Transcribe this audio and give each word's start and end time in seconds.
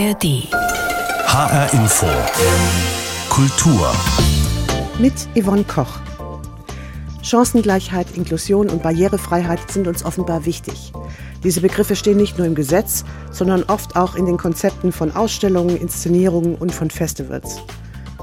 ARD. 0.00 0.48
HR 1.26 1.74
Info. 1.74 2.06
Kultur. 3.28 3.92
Mit 4.98 5.12
Yvonne 5.34 5.62
Koch. 5.64 5.98
Chancengleichheit, 7.22 8.06
Inklusion 8.16 8.70
und 8.70 8.82
Barrierefreiheit 8.82 9.70
sind 9.70 9.86
uns 9.86 10.02
offenbar 10.02 10.46
wichtig. 10.46 10.94
Diese 11.44 11.60
Begriffe 11.60 11.96
stehen 11.96 12.16
nicht 12.16 12.38
nur 12.38 12.46
im 12.46 12.54
Gesetz, 12.54 13.04
sondern 13.30 13.64
oft 13.64 13.96
auch 13.96 14.14
in 14.14 14.24
den 14.24 14.38
Konzepten 14.38 14.90
von 14.90 15.14
Ausstellungen, 15.14 15.76
Inszenierungen 15.76 16.54
und 16.54 16.72
von 16.72 16.88
Festivals. 16.88 17.60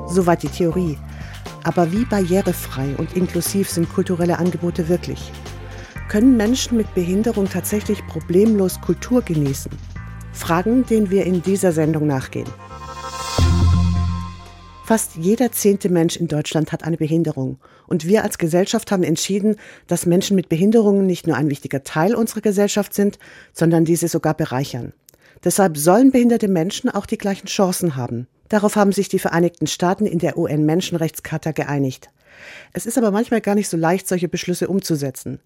Soweit 0.08 0.42
die 0.42 0.50
Theorie. 0.50 0.98
Aber 1.64 1.92
wie 1.92 2.06
barrierefrei 2.06 2.96
und 2.98 3.16
inklusiv 3.16 3.70
sind 3.70 3.94
kulturelle 3.94 4.40
Angebote 4.40 4.90
wirklich? 4.90 5.32
Können 6.10 6.38
Menschen 6.38 6.76
mit 6.76 6.92
Behinderung 6.96 7.48
tatsächlich 7.48 8.04
problemlos 8.08 8.82
Kultur 8.82 9.22
genießen? 9.22 9.72
Fragen, 10.38 10.86
denen 10.86 11.10
wir 11.10 11.26
in 11.26 11.42
dieser 11.42 11.74
Sendung 11.74 12.08
nachgehen. 12.08 12.48
Fast 14.86 15.18
jeder 15.18 15.52
zehnte 15.52 15.90
Mensch 15.90 16.16
in 16.16 16.30
Deutschland 16.30 16.72
hat 16.72 16.86
eine 16.86 16.96
Behinderung. 16.96 17.60
Und 17.88 18.08
wir 18.08 18.24
als 18.24 18.38
Gesellschaft 18.38 18.90
haben 18.90 19.04
entschieden, 19.04 19.58
dass 19.88 20.06
Menschen 20.06 20.38
mit 20.38 20.48
Behinderungen 20.48 21.06
nicht 21.06 21.28
nur 21.28 21.36
ein 21.36 21.50
wichtiger 21.50 21.84
Teil 21.84 22.16
unserer 22.16 22.40
Gesellschaft 22.40 22.94
sind, 22.94 23.20
sondern 23.52 23.84
diese 23.84 24.08
sogar 24.08 24.34
bereichern. 24.34 24.94
Deshalb 25.44 25.78
sollen 25.78 26.12
behinderte 26.12 26.48
Menschen 26.48 26.90
auch 26.90 27.06
die 27.06 27.18
gleichen 27.18 27.48
Chancen 27.48 27.98
haben. 27.98 28.28
Darauf 28.48 28.78
haben 28.78 28.94
sich 28.94 29.10
die 29.10 29.20
Vereinigten 29.20 29.68
Staaten 29.68 30.06
in 30.06 30.20
der 30.20 30.38
UN-Menschenrechtscharta 30.38 31.52
geeinigt. 31.52 32.10
Es 32.72 32.86
ist 32.86 32.98
aber 32.98 33.12
manchmal 33.12 33.42
gar 33.42 33.56
nicht 33.56 33.68
so 33.68 33.76
leicht, 33.76 34.08
solche 34.08 34.30
Beschlüsse 34.30 34.68
umzusetzen. 34.68 35.40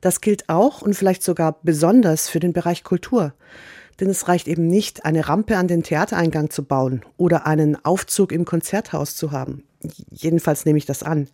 Das 0.00 0.20
gilt 0.20 0.48
auch 0.48 0.80
und 0.80 0.94
vielleicht 0.94 1.22
sogar 1.22 1.58
besonders 1.62 2.28
für 2.28 2.40
den 2.40 2.52
Bereich 2.52 2.84
Kultur. 2.84 3.34
Denn 4.00 4.08
es 4.08 4.28
reicht 4.28 4.48
eben 4.48 4.66
nicht, 4.66 5.04
eine 5.04 5.28
Rampe 5.28 5.56
an 5.56 5.68
den 5.68 5.82
Theatereingang 5.82 6.50
zu 6.50 6.64
bauen 6.64 7.04
oder 7.16 7.46
einen 7.46 7.82
Aufzug 7.84 8.32
im 8.32 8.44
Konzerthaus 8.44 9.16
zu 9.16 9.32
haben. 9.32 9.64
Jedenfalls 10.10 10.64
nehme 10.64 10.78
ich 10.78 10.86
das 10.86 11.02
an. 11.02 11.28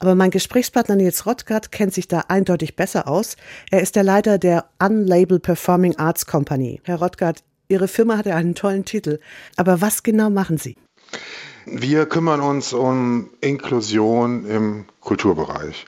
Aber 0.00 0.14
mein 0.14 0.30
Gesprächspartner 0.30 0.96
Nils 0.96 1.26
Rottgart 1.26 1.70
kennt 1.70 1.94
sich 1.94 2.08
da 2.08 2.24
eindeutig 2.28 2.76
besser 2.76 3.06
aus. 3.08 3.36
Er 3.70 3.80
ist 3.80 3.96
der 3.96 4.02
Leiter 4.02 4.38
der 4.38 4.66
Unlabel 4.80 5.38
Performing 5.38 5.96
Arts 5.96 6.26
Company. 6.26 6.80
Herr 6.84 6.98
Rottgart, 6.98 7.44
Ihre 7.68 7.88
Firma 7.88 8.18
hat 8.18 8.26
ja 8.26 8.36
einen 8.36 8.54
tollen 8.54 8.84
Titel. 8.84 9.20
Aber 9.56 9.80
was 9.80 10.02
genau 10.02 10.30
machen 10.30 10.58
Sie? 10.58 10.76
Wir 11.66 12.06
kümmern 12.06 12.40
uns 12.40 12.72
um 12.72 13.30
Inklusion 13.40 14.44
im 14.46 14.84
Kulturbereich. 15.00 15.86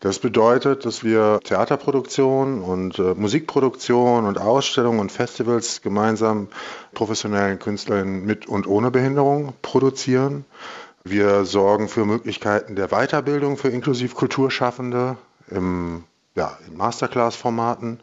Das 0.00 0.18
bedeutet, 0.18 0.84
dass 0.84 1.04
wir 1.04 1.40
Theaterproduktion 1.42 2.62
und 2.62 2.98
äh, 2.98 3.14
Musikproduktion 3.14 4.26
und 4.26 4.38
Ausstellungen 4.38 5.00
und 5.00 5.10
Festivals 5.10 5.80
gemeinsam 5.80 6.48
professionellen 6.92 7.58
Künstlern 7.58 8.24
mit 8.24 8.46
und 8.46 8.66
ohne 8.66 8.90
Behinderung 8.90 9.54
produzieren. 9.62 10.44
Wir 11.02 11.44
sorgen 11.44 11.88
für 11.88 12.04
Möglichkeiten 12.04 12.76
der 12.76 12.88
Weiterbildung 12.88 13.56
für 13.56 13.68
inklusiv 13.68 14.14
Kulturschaffende 14.14 15.16
im 15.50 16.04
ja, 16.36 16.58
in 16.68 16.76
Masterclass-Formaten. 16.76 18.00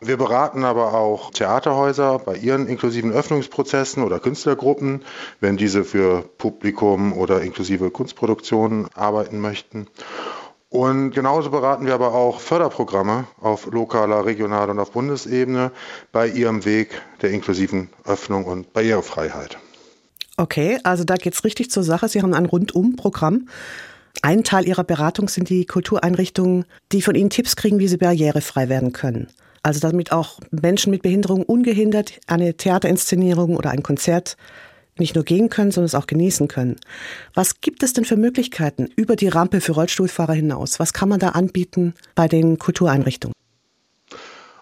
Wir 0.00 0.16
beraten 0.16 0.64
aber 0.64 0.94
auch 0.94 1.30
Theaterhäuser 1.30 2.18
bei 2.18 2.34
ihren 2.36 2.66
inklusiven 2.66 3.12
Öffnungsprozessen 3.12 4.02
oder 4.02 4.18
Künstlergruppen, 4.18 5.04
wenn 5.40 5.56
diese 5.56 5.84
für 5.84 6.22
Publikum 6.36 7.12
oder 7.12 7.42
inklusive 7.42 7.90
Kunstproduktionen 7.90 8.88
arbeiten 8.94 9.40
möchten. 9.40 9.86
Und 10.76 11.12
genauso 11.12 11.48
beraten 11.48 11.86
wir 11.86 11.94
aber 11.94 12.12
auch 12.12 12.38
Förderprogramme 12.38 13.26
auf 13.40 13.64
lokaler, 13.64 14.26
regionaler 14.26 14.72
und 14.72 14.78
auf 14.78 14.90
Bundesebene 14.90 15.70
bei 16.12 16.28
ihrem 16.28 16.66
Weg 16.66 17.00
der 17.22 17.30
inklusiven 17.30 17.88
Öffnung 18.04 18.44
und 18.44 18.74
Barrierefreiheit. 18.74 19.56
Okay, 20.36 20.78
also 20.84 21.04
da 21.04 21.14
geht 21.14 21.32
es 21.32 21.44
richtig 21.44 21.70
zur 21.70 21.82
Sache. 21.82 22.10
Sie 22.10 22.20
haben 22.20 22.34
ein 22.34 22.44
Rundum-Programm. 22.44 23.48
Ein 24.20 24.44
Teil 24.44 24.68
Ihrer 24.68 24.84
Beratung 24.84 25.30
sind 25.30 25.48
die 25.48 25.64
Kultureinrichtungen, 25.64 26.66
die 26.92 27.00
von 27.00 27.14
Ihnen 27.14 27.30
Tipps 27.30 27.56
kriegen, 27.56 27.78
wie 27.78 27.88
sie 27.88 27.96
barrierefrei 27.96 28.68
werden 28.68 28.92
können. 28.92 29.28
Also 29.62 29.80
damit 29.80 30.12
auch 30.12 30.40
Menschen 30.50 30.90
mit 30.90 31.00
Behinderung 31.00 31.42
ungehindert 31.42 32.20
eine 32.26 32.54
Theaterinszenierung 32.54 33.56
oder 33.56 33.70
ein 33.70 33.82
Konzert 33.82 34.36
nicht 34.98 35.14
nur 35.14 35.24
gehen 35.24 35.48
können, 35.48 35.70
sondern 35.70 35.86
es 35.86 35.94
auch 35.94 36.06
genießen 36.06 36.48
können. 36.48 36.76
Was 37.34 37.60
gibt 37.60 37.82
es 37.82 37.92
denn 37.92 38.04
für 38.04 38.16
Möglichkeiten 38.16 38.88
über 38.96 39.16
die 39.16 39.28
Rampe 39.28 39.60
für 39.60 39.72
Rollstuhlfahrer 39.72 40.34
hinaus? 40.34 40.78
Was 40.78 40.92
kann 40.92 41.08
man 41.08 41.20
da 41.20 41.30
anbieten 41.30 41.94
bei 42.14 42.28
den 42.28 42.58
Kultureinrichtungen? 42.58 43.34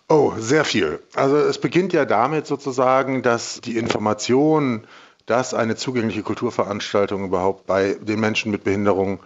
Oh, 0.08 0.32
sehr 0.38 0.64
viel. 0.64 1.00
Also 1.14 1.36
es 1.36 1.58
beginnt 1.58 1.92
ja 1.92 2.04
damit 2.04 2.46
sozusagen, 2.46 3.22
dass 3.22 3.60
die 3.62 3.78
Information, 3.78 4.86
dass 5.26 5.54
eine 5.54 5.76
zugängliche 5.76 6.22
Kulturveranstaltung 6.22 7.24
überhaupt 7.24 7.66
bei 7.66 7.94
den 7.94 8.20
Menschen 8.20 8.50
mit 8.50 8.64
Behinderung 8.64 9.20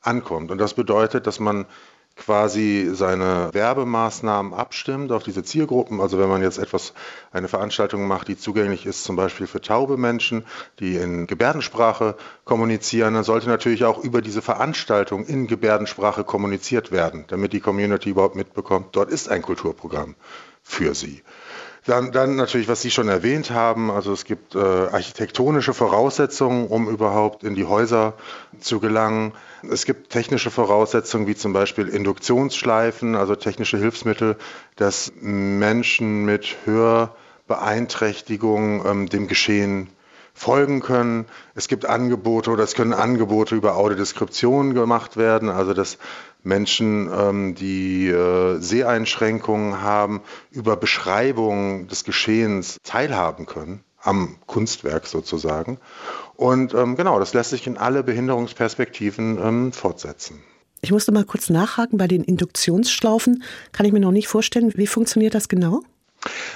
ankommt. 0.00 0.50
Und 0.50 0.58
das 0.58 0.74
bedeutet, 0.74 1.26
dass 1.26 1.40
man 1.40 1.66
quasi 2.16 2.90
seine 2.92 3.48
Werbemaßnahmen 3.52 4.52
abstimmt 4.52 5.10
auf 5.12 5.22
diese 5.22 5.42
Zielgruppen. 5.42 6.00
Also 6.00 6.18
wenn 6.18 6.28
man 6.28 6.42
jetzt 6.42 6.58
etwas, 6.58 6.92
eine 7.32 7.48
Veranstaltung 7.48 8.06
macht, 8.06 8.28
die 8.28 8.36
zugänglich 8.36 8.86
ist, 8.86 9.04
zum 9.04 9.16
Beispiel 9.16 9.46
für 9.46 9.60
taube 9.60 9.96
Menschen, 9.96 10.44
die 10.78 10.96
in 10.96 11.26
Gebärdensprache 11.26 12.16
kommunizieren, 12.44 13.14
dann 13.14 13.24
sollte 13.24 13.48
natürlich 13.48 13.84
auch 13.84 14.02
über 14.02 14.22
diese 14.22 14.42
Veranstaltung 14.42 15.24
in 15.24 15.46
Gebärdensprache 15.46 16.24
kommuniziert 16.24 16.92
werden, 16.92 17.24
damit 17.28 17.52
die 17.52 17.60
Community 17.60 18.10
überhaupt 18.10 18.36
mitbekommt, 18.36 18.88
dort 18.92 19.10
ist 19.10 19.28
ein 19.28 19.42
Kulturprogramm 19.42 20.14
für 20.62 20.94
sie. 20.94 21.22
Dann, 21.86 22.12
dann 22.12 22.36
natürlich, 22.36 22.68
was 22.68 22.82
Sie 22.82 22.90
schon 22.90 23.08
erwähnt 23.08 23.50
haben, 23.50 23.90
also 23.90 24.12
es 24.12 24.26
gibt 24.26 24.54
äh, 24.54 24.58
architektonische 24.58 25.72
Voraussetzungen, 25.72 26.66
um 26.66 26.90
überhaupt 26.90 27.42
in 27.42 27.54
die 27.54 27.64
Häuser 27.64 28.12
zu 28.60 28.80
gelangen. 28.80 29.32
Es 29.70 29.86
gibt 29.86 30.10
technische 30.10 30.50
Voraussetzungen 30.50 31.26
wie 31.26 31.36
zum 31.36 31.54
Beispiel 31.54 31.88
Induktionsschleifen, 31.88 33.14
also 33.14 33.34
technische 33.34 33.78
Hilfsmittel, 33.78 34.36
dass 34.76 35.10
Menschen 35.20 36.26
mit 36.26 36.54
Hörbeeinträchtigung 36.66 38.84
ähm, 38.84 39.08
dem 39.08 39.26
Geschehen 39.26 39.88
folgen 40.40 40.80
können. 40.80 41.26
Es 41.54 41.68
gibt 41.68 41.84
Angebote 41.84 42.50
oder 42.50 42.64
es 42.64 42.74
können 42.74 42.94
Angebote 42.94 43.54
über 43.54 43.76
Audiodeskription 43.76 44.72
gemacht 44.72 45.18
werden, 45.18 45.50
also 45.50 45.74
dass 45.74 45.98
Menschen, 46.42 47.10
ähm, 47.14 47.54
die 47.54 48.08
äh, 48.08 48.58
Seheinschränkungen 48.58 49.82
haben, 49.82 50.22
über 50.50 50.76
Beschreibungen 50.76 51.88
des 51.88 52.04
Geschehens 52.04 52.78
teilhaben 52.82 53.44
können 53.44 53.84
am 54.02 54.36
Kunstwerk 54.46 55.06
sozusagen. 55.06 55.78
Und 56.36 56.72
ähm, 56.72 56.96
genau, 56.96 57.18
das 57.18 57.34
lässt 57.34 57.50
sich 57.50 57.66
in 57.66 57.76
alle 57.76 58.02
Behinderungsperspektiven 58.02 59.38
ähm, 59.38 59.72
fortsetzen. 59.72 60.42
Ich 60.80 60.90
musste 60.90 61.12
mal 61.12 61.26
kurz 61.26 61.50
nachhaken 61.50 61.98
bei 61.98 62.08
den 62.08 62.24
Induktionsschlaufen. 62.24 63.42
Kann 63.72 63.84
ich 63.84 63.92
mir 63.92 64.00
noch 64.00 64.10
nicht 64.10 64.28
vorstellen, 64.28 64.72
wie 64.74 64.86
funktioniert 64.86 65.34
das 65.34 65.50
genau? 65.50 65.82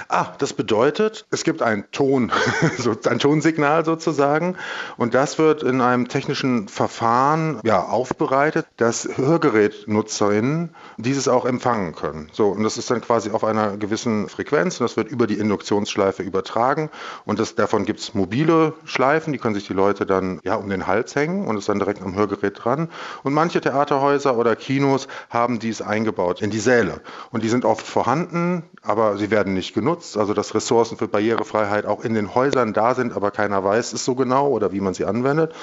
Ah, 0.07 0.27
das 0.37 0.53
bedeutet, 0.53 1.25
es 1.31 1.43
gibt 1.43 1.61
einen 1.61 1.89
Ton, 1.91 2.31
ein 3.09 3.19
Tonsignal 3.19 3.83
sozusagen, 3.83 4.55
und 4.97 5.15
das 5.15 5.39
wird 5.39 5.63
in 5.63 5.81
einem 5.81 6.07
technischen 6.07 6.67
Verfahren 6.67 7.59
ja, 7.63 7.81
aufbereitet, 7.81 8.67
dass 8.77 9.09
Hörgerätnutzerinnen 9.17 10.75
dieses 10.97 11.27
auch 11.27 11.45
empfangen 11.45 11.95
können. 11.95 12.29
So, 12.31 12.49
und 12.49 12.63
das 12.63 12.77
ist 12.77 12.91
dann 12.91 13.01
quasi 13.01 13.31
auf 13.31 13.43
einer 13.43 13.77
gewissen 13.77 14.29
Frequenz 14.29 14.79
und 14.79 14.85
das 14.85 14.97
wird 14.97 15.09
über 15.09 15.25
die 15.25 15.39
Induktionsschleife 15.39 16.21
übertragen. 16.21 16.91
Und 17.25 17.39
das, 17.39 17.55
davon 17.55 17.85
gibt 17.85 17.99
es 17.99 18.13
mobile 18.13 18.73
Schleifen, 18.85 19.33
die 19.33 19.39
können 19.39 19.55
sich 19.55 19.65
die 19.65 19.73
Leute 19.73 20.05
dann 20.05 20.39
ja 20.43 20.55
um 20.55 20.69
den 20.69 20.85
Hals 20.85 21.15
hängen 21.15 21.47
und 21.47 21.57
ist 21.57 21.69
dann 21.69 21.79
direkt 21.79 22.03
am 22.03 22.13
Hörgerät 22.15 22.63
dran. 22.63 22.89
Und 23.23 23.33
manche 23.33 23.61
Theaterhäuser 23.61 24.37
oder 24.37 24.55
Kinos 24.55 25.07
haben 25.29 25.57
dies 25.57 25.81
eingebaut 25.81 26.41
in 26.41 26.51
die 26.51 26.59
Säle. 26.59 27.01
Und 27.31 27.43
die 27.43 27.49
sind 27.49 27.65
oft 27.65 27.85
vorhanden, 27.85 28.63
aber 28.83 29.17
sie 29.17 29.31
werden 29.31 29.54
nicht 29.55 29.73
genutzt. 29.73 30.17
Also 30.17 30.35
dass 30.35 30.53
Ressourcen 30.53 30.97
für 30.97 31.07
Barrierefreiheit 31.07 31.85
auch 31.85 32.03
in 32.03 32.13
den 32.13 32.35
Häusern 32.35 32.73
da 32.73 32.93
sind, 32.93 33.13
aber 33.13 33.31
keiner 33.31 33.63
weiß 33.63 33.93
es 33.93 34.05
so 34.05 34.13
genau 34.13 34.49
oder 34.49 34.71
wie 34.71 34.81
man 34.81 34.93
sie 34.93 35.05
anwendet. 35.05 35.53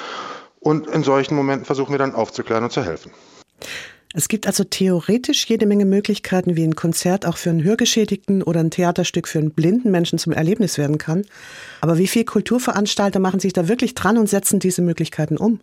Und 0.58 0.88
in 0.88 1.04
solchen 1.04 1.36
Momenten 1.36 1.64
versuchen 1.64 1.92
wir 1.92 1.98
dann 1.98 2.14
aufzuklären 2.14 2.64
und 2.64 2.72
zu 2.72 2.82
helfen. 2.84 3.12
Es 4.14 4.28
gibt 4.28 4.46
also 4.46 4.64
theoretisch 4.64 5.46
jede 5.46 5.66
Menge 5.66 5.86
Möglichkeiten, 5.86 6.54
wie 6.54 6.64
ein 6.64 6.76
Konzert 6.76 7.24
auch 7.24 7.38
für 7.38 7.50
einen 7.50 7.64
Hörgeschädigten 7.64 8.42
oder 8.42 8.60
ein 8.60 8.70
Theaterstück 8.70 9.26
für 9.26 9.38
einen 9.38 9.52
blinden 9.52 9.90
Menschen 9.90 10.18
zum 10.18 10.34
Erlebnis 10.34 10.76
werden 10.76 10.98
kann. 10.98 11.24
Aber 11.80 11.96
wie 11.96 12.06
viele 12.06 12.26
Kulturveranstalter 12.26 13.20
machen 13.20 13.40
sich 13.40 13.54
da 13.54 13.68
wirklich 13.68 13.94
dran 13.94 14.18
und 14.18 14.28
setzen 14.28 14.60
diese 14.60 14.82
Möglichkeiten 14.82 15.38
um? 15.38 15.60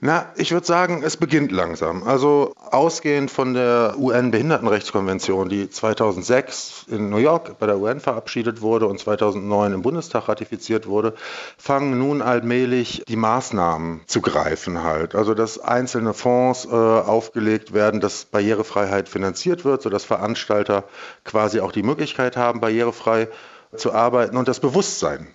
Na, 0.00 0.26
ich 0.36 0.52
würde 0.52 0.66
sagen, 0.66 1.02
es 1.04 1.16
beginnt 1.16 1.52
langsam. 1.52 2.02
Also 2.02 2.52
ausgehend 2.70 3.30
von 3.30 3.54
der 3.54 3.94
UN-Behindertenrechtskonvention, 3.98 5.48
die 5.48 5.70
2006 5.70 6.86
in 6.88 7.10
New 7.10 7.18
York 7.18 7.58
bei 7.58 7.66
der 7.66 7.78
UN 7.78 8.00
verabschiedet 8.00 8.60
wurde 8.60 8.86
und 8.86 8.98
2009 8.98 9.72
im 9.72 9.82
Bundestag 9.82 10.28
ratifiziert 10.28 10.86
wurde, 10.86 11.14
fangen 11.56 11.98
nun 11.98 12.22
allmählich 12.22 13.04
die 13.08 13.16
Maßnahmen 13.16 14.00
zu 14.06 14.20
greifen 14.20 14.82
halt. 14.82 15.14
Also 15.14 15.32
dass 15.32 15.58
einzelne 15.58 16.12
Fonds 16.12 16.66
äh, 16.66 16.70
aufgelegt 16.70 17.72
werden, 17.72 18.00
dass 18.00 18.24
Barrierefreiheit 18.24 19.08
finanziert 19.08 19.64
wird, 19.64 19.82
sodass 19.82 20.04
Veranstalter 20.04 20.84
quasi 21.24 21.60
auch 21.60 21.72
die 21.72 21.82
Möglichkeit 21.82 22.36
haben, 22.36 22.60
barrierefrei 22.60 23.28
zu 23.76 23.92
arbeiten 23.92 24.36
und 24.36 24.48
das 24.48 24.60
Bewusstsein 24.60 25.28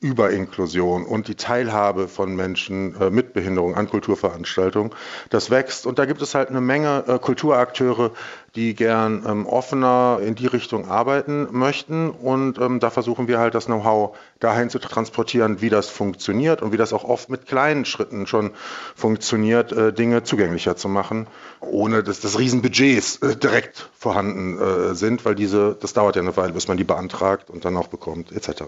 über 0.00 0.30
Inklusion 0.30 1.06
und 1.06 1.26
die 1.26 1.36
Teilhabe 1.36 2.06
von 2.06 2.36
Menschen 2.36 2.94
äh, 3.00 3.08
mit 3.08 3.32
Behinderung 3.32 3.74
an 3.74 3.88
Kulturveranstaltungen. 3.88 4.92
Das 5.30 5.50
wächst 5.50 5.86
und 5.86 5.98
da 5.98 6.04
gibt 6.04 6.20
es 6.20 6.34
halt 6.34 6.50
eine 6.50 6.60
Menge 6.60 7.04
äh, 7.06 7.18
Kulturakteure, 7.18 8.10
die 8.54 8.74
gern 8.74 9.24
ähm, 9.26 9.46
offener 9.46 10.20
in 10.22 10.34
die 10.34 10.46
Richtung 10.46 10.86
arbeiten 10.90 11.48
möchten 11.50 12.10
und 12.10 12.58
ähm, 12.58 12.78
da 12.78 12.90
versuchen 12.90 13.26
wir 13.26 13.38
halt 13.38 13.54
das 13.54 13.66
Know-how 13.66 14.14
dahin 14.38 14.68
zu 14.68 14.78
transportieren, 14.78 15.62
wie 15.62 15.70
das 15.70 15.88
funktioniert 15.88 16.60
und 16.60 16.72
wie 16.72 16.76
das 16.76 16.92
auch 16.92 17.04
oft 17.04 17.30
mit 17.30 17.46
kleinen 17.46 17.86
Schritten 17.86 18.26
schon 18.26 18.50
funktioniert, 18.94 19.72
äh, 19.72 19.94
Dinge 19.94 20.24
zugänglicher 20.24 20.76
zu 20.76 20.90
machen, 20.90 21.26
ohne 21.60 22.02
dass 22.02 22.20
das 22.20 22.38
Riesenbudgets 22.38 23.20
direkt 23.42 23.88
vorhanden 23.98 24.94
sind, 24.94 25.24
weil 25.24 25.34
diese, 25.34 25.76
das 25.80 25.94
dauert 25.94 26.16
ja 26.16 26.22
eine 26.22 26.36
Weile, 26.36 26.52
bis 26.52 26.68
man 26.68 26.76
die 26.76 26.84
beantragt 26.84 27.50
und 27.50 27.64
dann 27.64 27.76
auch 27.76 27.88
bekommt, 27.88 28.30
etc. 28.30 28.64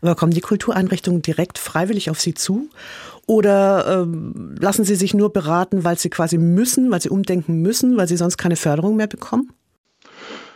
Aber 0.00 0.14
kommen 0.14 0.32
die 0.32 0.40
Kultureinrichtungen 0.40 1.22
direkt 1.22 1.58
freiwillig 1.58 2.10
auf 2.10 2.20
Sie 2.20 2.34
zu? 2.34 2.68
Oder 3.26 4.02
ähm, 4.02 4.56
lassen 4.58 4.84
Sie 4.84 4.96
sich 4.96 5.14
nur 5.14 5.32
beraten, 5.32 5.84
weil 5.84 5.98
Sie 5.98 6.10
quasi 6.10 6.38
müssen, 6.38 6.90
weil 6.90 7.00
Sie 7.00 7.08
umdenken 7.08 7.62
müssen, 7.62 7.96
weil 7.96 8.08
Sie 8.08 8.16
sonst 8.16 8.36
keine 8.36 8.56
Förderung 8.56 8.96
mehr 8.96 9.06
bekommen? 9.06 9.52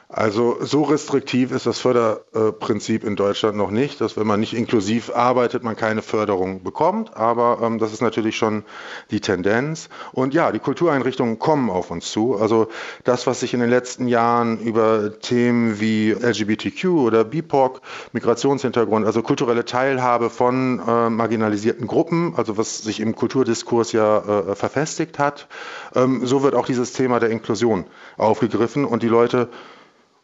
Also 0.08 0.58
so 0.60 0.84
restriktiv 0.84 1.50
ist 1.50 1.66
das 1.66 1.80
Förderprinzip 1.80 3.02
in 3.02 3.16
Deutschland 3.16 3.56
noch 3.56 3.72
nicht, 3.72 4.00
dass 4.00 4.16
wenn 4.16 4.26
man 4.26 4.38
nicht 4.38 4.54
inklusiv 4.54 5.10
arbeitet, 5.12 5.64
man 5.64 5.74
keine 5.74 6.00
Förderung 6.00 6.62
bekommt. 6.62 7.16
Aber 7.16 7.58
ähm, 7.60 7.78
das 7.80 7.92
ist 7.92 8.02
natürlich 8.02 8.36
schon 8.36 8.62
die 9.10 9.20
Tendenz. 9.20 9.88
Und 10.12 10.32
ja, 10.32 10.52
die 10.52 10.60
Kultureinrichtungen 10.60 11.40
kommen 11.40 11.70
auf 11.70 11.90
uns 11.90 12.12
zu. 12.12 12.36
Also 12.36 12.68
das, 13.02 13.26
was 13.26 13.40
sich 13.40 13.52
in 13.52 13.58
den 13.58 13.68
letzten 13.68 14.06
Jahren 14.06 14.60
über 14.60 15.18
Themen 15.18 15.80
wie 15.80 16.12
LGBTQ 16.12 16.84
oder 16.84 17.24
BIPOC, 17.24 17.80
Migrationshintergrund, 18.12 19.04
also 19.06 19.22
kulturelle 19.22 19.64
Teilhabe 19.64 20.30
von 20.30 20.80
äh, 20.86 21.10
marginalisierten 21.10 21.88
Gruppen, 21.88 22.34
also 22.36 22.56
was 22.56 22.78
sich 22.78 23.00
im 23.00 23.16
Kulturdiskurs 23.16 23.90
ja 23.90 24.18
äh, 24.18 24.54
verfestigt 24.54 25.18
hat, 25.18 25.48
ähm, 25.96 26.24
so 26.24 26.44
wird 26.44 26.54
auch 26.54 26.66
dieses 26.66 26.92
Thema 26.92 27.18
der 27.18 27.30
Inklusion 27.30 27.86
aufgegriffen 28.16 28.84
und 28.84 29.02
die 29.02 29.08
Leute 29.08 29.48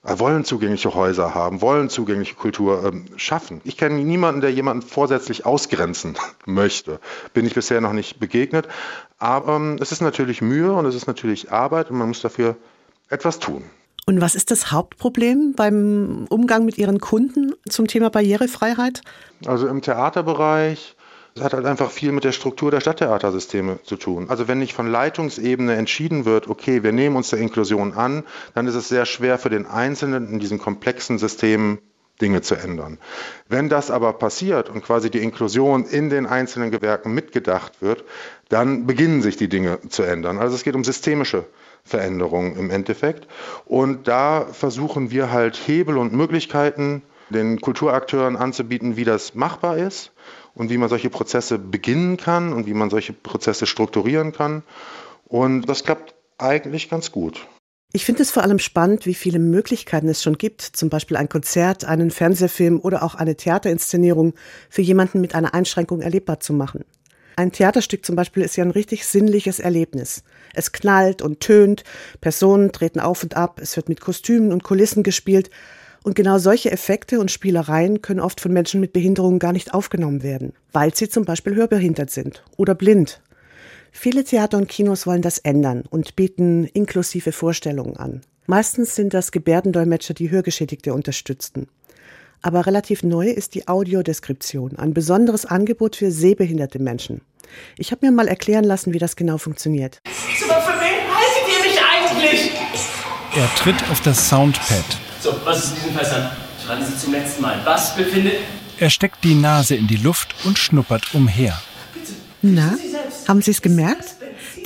wollen 0.02 0.44
zugängliche 0.44 0.94
Häuser 0.94 1.34
haben, 1.34 1.60
wollen 1.60 1.88
zugängliche 1.88 2.34
Kultur 2.34 2.84
ähm, 2.84 3.06
schaffen. 3.16 3.60
Ich 3.64 3.76
kenne 3.76 4.02
niemanden, 4.02 4.40
der 4.40 4.52
jemanden 4.52 4.82
vorsätzlich 4.82 5.46
ausgrenzen 5.46 6.16
möchte. 6.46 6.98
Bin 7.34 7.46
ich 7.46 7.54
bisher 7.54 7.80
noch 7.80 7.92
nicht 7.92 8.18
begegnet. 8.18 8.68
Aber 9.18 9.56
ähm, 9.56 9.78
es 9.80 9.92
ist 9.92 10.00
natürlich 10.00 10.42
Mühe 10.42 10.72
und 10.72 10.86
es 10.86 10.94
ist 10.94 11.06
natürlich 11.06 11.52
Arbeit 11.52 11.90
und 11.90 11.98
man 11.98 12.08
muss 12.08 12.20
dafür 12.20 12.56
etwas 13.08 13.38
tun. 13.38 13.62
Und 14.04 14.20
was 14.20 14.34
ist 14.34 14.50
das 14.50 14.72
Hauptproblem 14.72 15.54
beim 15.54 16.26
Umgang 16.28 16.64
mit 16.64 16.76
Ihren 16.76 16.98
Kunden 16.98 17.54
zum 17.68 17.86
Thema 17.86 18.10
Barrierefreiheit? 18.10 19.02
Also 19.46 19.68
im 19.68 19.80
Theaterbereich 19.80 20.96
das 21.34 21.44
hat 21.44 21.54
halt 21.54 21.66
einfach 21.66 21.90
viel 21.90 22.12
mit 22.12 22.24
der 22.24 22.32
Struktur 22.32 22.70
der 22.70 22.80
Stadttheatersysteme 22.80 23.78
zu 23.84 23.96
tun. 23.96 24.28
Also 24.28 24.48
wenn 24.48 24.58
nicht 24.58 24.74
von 24.74 24.86
Leitungsebene 24.86 25.74
entschieden 25.74 26.24
wird, 26.24 26.48
okay, 26.48 26.82
wir 26.82 26.92
nehmen 26.92 27.16
uns 27.16 27.30
der 27.30 27.38
Inklusion 27.38 27.94
an, 27.94 28.24
dann 28.54 28.66
ist 28.66 28.74
es 28.74 28.88
sehr 28.88 29.06
schwer 29.06 29.38
für 29.38 29.50
den 29.50 29.66
Einzelnen 29.66 30.28
in 30.28 30.40
diesen 30.40 30.58
komplexen 30.58 31.18
Systemen 31.18 31.78
Dinge 32.20 32.42
zu 32.42 32.54
ändern. 32.54 32.98
Wenn 33.48 33.68
das 33.68 33.90
aber 33.90 34.12
passiert 34.12 34.68
und 34.68 34.84
quasi 34.84 35.10
die 35.10 35.22
Inklusion 35.22 35.84
in 35.84 36.10
den 36.10 36.26
einzelnen 36.26 36.70
Gewerken 36.70 37.14
mitgedacht 37.14 37.80
wird, 37.80 38.04
dann 38.48 38.86
beginnen 38.86 39.22
sich 39.22 39.36
die 39.36 39.48
Dinge 39.48 39.78
zu 39.88 40.02
ändern. 40.02 40.38
Also 40.38 40.54
es 40.54 40.62
geht 40.62 40.74
um 40.74 40.84
systemische 40.84 41.46
Veränderungen 41.84 42.56
im 42.56 42.70
Endeffekt. 42.70 43.26
Und 43.64 44.06
da 44.06 44.46
versuchen 44.52 45.10
wir 45.10 45.32
halt 45.32 45.56
Hebel 45.56 45.96
und 45.96 46.12
Möglichkeiten 46.12 47.02
den 47.32 47.60
Kulturakteuren 47.60 48.36
anzubieten, 48.36 48.96
wie 48.96 49.04
das 49.04 49.34
machbar 49.34 49.78
ist 49.78 50.12
und 50.54 50.70
wie 50.70 50.78
man 50.78 50.88
solche 50.88 51.10
Prozesse 51.10 51.58
beginnen 51.58 52.16
kann 52.16 52.52
und 52.52 52.66
wie 52.66 52.74
man 52.74 52.90
solche 52.90 53.12
Prozesse 53.12 53.66
strukturieren 53.66 54.32
kann. 54.32 54.62
Und 55.26 55.68
das 55.68 55.84
klappt 55.84 56.14
eigentlich 56.38 56.90
ganz 56.90 57.10
gut. 57.12 57.46
Ich 57.94 58.06
finde 58.06 58.22
es 58.22 58.30
vor 58.30 58.42
allem 58.42 58.58
spannend, 58.58 59.04
wie 59.04 59.14
viele 59.14 59.38
Möglichkeiten 59.38 60.08
es 60.08 60.22
schon 60.22 60.38
gibt, 60.38 60.62
zum 60.62 60.88
Beispiel 60.88 61.18
ein 61.18 61.28
Konzert, 61.28 61.84
einen 61.84 62.10
Fernsehfilm 62.10 62.80
oder 62.80 63.02
auch 63.02 63.14
eine 63.14 63.36
Theaterinszenierung 63.36 64.32
für 64.70 64.80
jemanden 64.80 65.20
mit 65.20 65.34
einer 65.34 65.52
Einschränkung 65.52 66.00
erlebbar 66.00 66.40
zu 66.40 66.54
machen. 66.54 66.84
Ein 67.36 67.52
Theaterstück 67.52 68.04
zum 68.04 68.16
Beispiel 68.16 68.42
ist 68.42 68.56
ja 68.56 68.64
ein 68.64 68.70
richtig 68.70 69.06
sinnliches 69.06 69.58
Erlebnis. 69.58 70.22
Es 70.54 70.72
knallt 70.72 71.22
und 71.22 71.40
tönt, 71.40 71.84
Personen 72.20 72.72
treten 72.72 73.00
auf 73.00 73.22
und 73.22 73.36
ab, 73.36 73.60
es 73.62 73.76
wird 73.76 73.88
mit 73.90 74.00
Kostümen 74.00 74.52
und 74.52 74.64
Kulissen 74.64 75.02
gespielt 75.02 75.50
und 76.02 76.14
genau 76.14 76.38
solche 76.38 76.70
Effekte 76.70 77.20
und 77.20 77.30
Spielereien 77.30 78.02
können 78.02 78.20
oft 78.20 78.40
von 78.40 78.52
Menschen 78.52 78.80
mit 78.80 78.92
Behinderungen 78.92 79.38
gar 79.38 79.52
nicht 79.52 79.74
aufgenommen 79.74 80.22
werden, 80.22 80.52
weil 80.72 80.94
sie 80.94 81.08
zum 81.08 81.24
Beispiel 81.24 81.54
hörbehindert 81.54 82.10
sind 82.10 82.42
oder 82.56 82.74
blind. 82.74 83.20
Viele 83.92 84.24
Theater 84.24 84.56
und 84.56 84.68
Kinos 84.68 85.06
wollen 85.06 85.22
das 85.22 85.38
ändern 85.38 85.84
und 85.88 86.16
bieten 86.16 86.64
inklusive 86.64 87.30
Vorstellungen 87.30 87.96
an. 87.96 88.22
Meistens 88.46 88.96
sind 88.96 89.14
das 89.14 89.30
Gebärdendolmetscher, 89.30 90.14
die 90.14 90.30
Hörgeschädigte 90.30 90.94
unterstützten. 90.94 91.68
Aber 92.40 92.66
relativ 92.66 93.04
neu 93.04 93.28
ist 93.28 93.54
die 93.54 93.68
Audiodeskription, 93.68 94.76
ein 94.76 94.94
besonderes 94.94 95.46
Angebot 95.46 95.94
für 95.94 96.10
sehbehinderte 96.10 96.80
Menschen. 96.80 97.20
Ich 97.78 97.92
habe 97.92 98.04
mir 98.04 98.12
mal 98.12 98.26
erklären 98.26 98.64
lassen, 98.64 98.92
wie 98.92 98.98
das 98.98 99.14
genau 99.14 99.38
funktioniert. 99.38 100.00
Aber 100.04 100.60
für 100.62 100.80
wen 100.80 101.06
haltet 101.14 101.46
ihr 101.48 101.70
mich 101.70 101.78
eigentlich? 101.80 102.50
Er 103.36 103.54
tritt 103.56 103.90
auf 103.90 104.00
das 104.00 104.28
Soundpad, 104.28 104.84
so, 105.22 105.34
was 105.44 105.64
ist 105.64 105.70
in 105.70 105.74
diesem 105.76 105.92
Fall 105.94 106.10
dann? 106.10 106.30
Schreiben 106.64 106.84
Sie 106.84 106.98
zum 106.98 107.12
letzten 107.12 107.42
Mal. 107.42 107.60
Was 107.64 107.94
befindet... 107.96 108.34
Er 108.78 108.90
steckt 108.90 109.22
die 109.22 109.34
Nase 109.34 109.76
in 109.76 109.86
die 109.86 109.96
Luft 109.96 110.34
und 110.44 110.58
schnuppert 110.58 111.14
umher. 111.14 111.60
Na, 112.42 112.76
haben 113.28 113.40
Sie 113.40 113.52
es 113.52 113.62
gemerkt? 113.62 114.16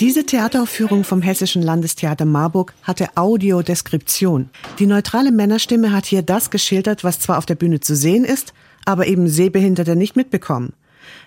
Diese 0.00 0.24
Theateraufführung 0.24 1.04
vom 1.04 1.20
Hessischen 1.20 1.62
Landestheater 1.62 2.24
Marburg 2.24 2.72
hatte 2.82 3.08
Audiodeskription. 3.16 4.48
Die 4.78 4.86
neutrale 4.86 5.32
Männerstimme 5.32 5.92
hat 5.92 6.06
hier 6.06 6.22
das 6.22 6.50
geschildert, 6.50 7.04
was 7.04 7.20
zwar 7.20 7.36
auf 7.38 7.46
der 7.46 7.54
Bühne 7.54 7.80
zu 7.80 7.94
sehen 7.94 8.24
ist, 8.24 8.54
aber 8.84 9.06
eben 9.06 9.28
Sehbehinderte 9.28 9.96
nicht 9.96 10.16
mitbekommen. 10.16 10.72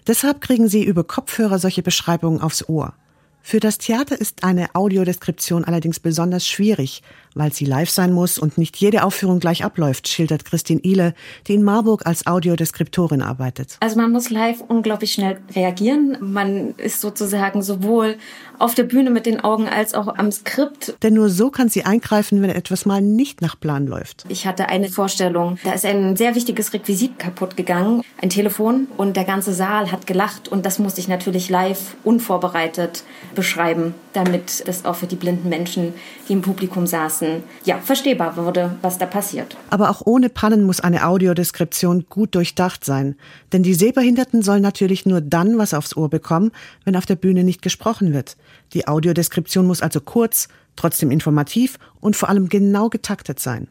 Deshalb 0.08 0.42
kriegen 0.42 0.68
sie 0.68 0.84
über 0.84 1.04
Kopfhörer 1.04 1.60
solche 1.60 1.84
Beschreibungen 1.84 2.42
aufs 2.42 2.68
Ohr. 2.68 2.94
Für 3.42 3.60
das 3.60 3.78
Theater 3.78 4.20
ist 4.20 4.44
eine 4.44 4.76
Audiodeskription 4.76 5.66
allerdings 5.66 6.00
besonders 6.00 6.48
schwierig, 6.48 7.02
weil 7.40 7.54
sie 7.54 7.66
live 7.66 7.90
sein 7.90 8.12
muss 8.12 8.38
und 8.38 8.58
nicht 8.58 8.78
jede 8.78 9.04
Aufführung 9.04 9.40
gleich 9.40 9.64
abläuft, 9.64 10.08
schildert 10.08 10.46
Christine 10.46 10.82
Ihle, 10.84 11.14
die 11.48 11.56
in 11.56 11.64
Marburg 11.64 12.06
als 12.06 12.28
Audiodeskriptorin 12.28 13.22
arbeitet. 13.22 13.78
Also 13.80 13.96
man 13.98 14.12
muss 14.12 14.30
live 14.30 14.62
unglaublich 14.68 15.14
schnell 15.14 15.40
reagieren. 15.56 16.18
Man 16.20 16.76
ist 16.76 17.02
sozusagen 17.02 17.62
sowohl 17.62 18.18
auf 18.60 18.76
der 18.76 18.84
Bühne 18.84 19.10
mit 19.10 19.26
den 19.26 19.40
Augen 19.40 19.68
als 19.68 19.94
auch 19.94 20.08
am 20.18 20.32
Skript. 20.32 20.96
Denn 21.02 21.14
nur 21.14 21.30
so 21.30 21.50
kann 21.50 21.70
sie 21.70 21.86
eingreifen, 21.86 22.42
wenn 22.42 22.50
etwas 22.50 22.86
mal 22.86 23.02
nicht 23.02 23.42
nach 23.42 23.58
Plan 23.60 23.88
läuft. 23.88 24.26
Ich 24.28 24.46
hatte 24.46 24.68
eine 24.68 24.90
Vorstellung, 24.90 25.58
da 25.64 25.72
ist 25.72 25.86
ein 25.86 26.18
sehr 26.18 26.36
wichtiges 26.36 26.74
Requisit 26.74 27.18
kaputt 27.18 27.56
gegangen, 27.56 28.04
ein 28.22 28.30
Telefon 28.30 28.88
und 28.98 29.16
der 29.16 29.24
ganze 29.24 29.54
Saal 29.54 29.92
hat 29.92 30.06
gelacht 30.06 30.50
und 30.50 30.66
das 30.66 30.78
musste 30.78 31.00
ich 31.00 31.08
natürlich 31.08 31.50
live 31.50 31.96
unvorbereitet 32.04 33.04
beschreiben, 33.34 33.96
damit 34.12 34.68
das 34.68 34.84
auch 34.84 34.96
für 34.96 35.08
die 35.08 35.16
blinden 35.16 35.48
Menschen, 35.48 35.94
die 36.28 36.34
im 36.34 36.42
Publikum 36.42 36.86
saßen, 36.86 37.29
ja, 37.66 37.78
verstehbar 37.80 38.38
wurde, 38.38 38.76
was 38.82 38.98
da 38.98 39.06
passiert. 39.06 39.58
Aber 39.70 39.90
auch 39.90 40.02
ohne 40.06 40.30
Pannen 40.30 40.64
muss 40.64 40.80
eine 40.80 41.08
Audiodeskription 41.08 42.06
gut 42.10 42.36
durchdacht 42.36 42.86
sein. 42.86 43.16
Denn 43.52 43.64
die 43.64 43.74
Sehbehinderten 43.74 44.42
sollen 44.42 44.62
natürlich 44.62 45.06
nur 45.06 45.22
dann 45.22 45.58
was 45.58 45.74
aufs 45.74 45.96
Ohr 45.96 46.10
bekommen, 46.10 46.52
wenn 46.86 46.96
auf 46.96 47.06
der 47.06 47.16
Bühne 47.16 47.44
nicht 47.44 47.62
gesprochen 47.62 48.14
wird. 48.14 48.38
Die 48.74 48.88
Audiodeskription 48.88 49.66
muss 49.66 49.82
also 49.82 50.02
kurz, 50.02 50.48
trotzdem 50.76 51.12
informativ 51.12 51.78
und 52.00 52.16
vor 52.16 52.30
allem 52.30 52.50
genau 52.50 52.90
getaktet 52.90 53.40
sein. 53.40 53.68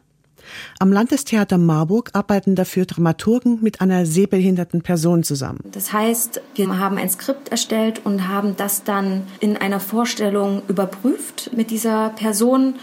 Am 0.79 0.91
Landestheater 0.91 1.57
Marburg 1.57 2.11
arbeiten 2.13 2.55
dafür 2.55 2.85
Dramaturgen 2.85 3.59
mit 3.61 3.81
einer 3.81 4.05
sehbehinderten 4.05 4.81
Person 4.81 5.23
zusammen. 5.23 5.59
Das 5.71 5.93
heißt, 5.93 6.41
wir 6.55 6.79
haben 6.79 6.97
ein 6.97 7.09
Skript 7.09 7.49
erstellt 7.49 8.01
und 8.03 8.27
haben 8.27 8.55
das 8.57 8.83
dann 8.83 9.23
in 9.39 9.57
einer 9.57 9.79
Vorstellung 9.79 10.61
überprüft 10.67 11.51
mit 11.55 11.71
dieser 11.71 12.09
Person, 12.09 12.75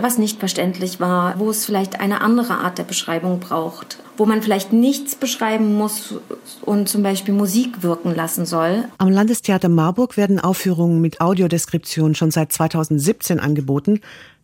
was 0.00 0.18
nicht 0.18 0.38
verständlich 0.38 1.00
war, 1.00 1.38
wo 1.38 1.50
es 1.50 1.64
vielleicht 1.64 2.00
eine 2.00 2.20
andere 2.20 2.54
Art 2.54 2.78
der 2.78 2.84
Beschreibung 2.84 3.40
braucht, 3.40 3.98
wo 4.16 4.26
man 4.26 4.42
vielleicht 4.42 4.72
nichts 4.72 5.14
beschreiben 5.14 5.74
muss 5.74 6.14
und 6.62 6.88
zum 6.88 7.02
Beispiel 7.02 7.34
Musik 7.34 7.82
wirken 7.82 8.14
lassen 8.14 8.46
soll. 8.46 8.84
Am 8.98 9.10
Landestheater 9.10 9.68
Marburg 9.68 10.16
werden 10.16 10.40
Aufführungen 10.40 11.00
mit 11.00 11.20
Audiodeskription 11.20 12.14
schon 12.14 12.30
seit 12.30 12.52
2017 12.52 13.40
angeboten. 13.40 14.00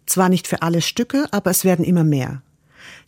Zwar 0.07 0.29
nicht 0.29 0.47
für 0.47 0.63
alle 0.63 0.83
Stücke, 0.83 1.27
aber 1.31 1.51
es 1.51 1.65
werden 1.65 1.85
immer 1.85 2.05
mehr. 2.05 2.43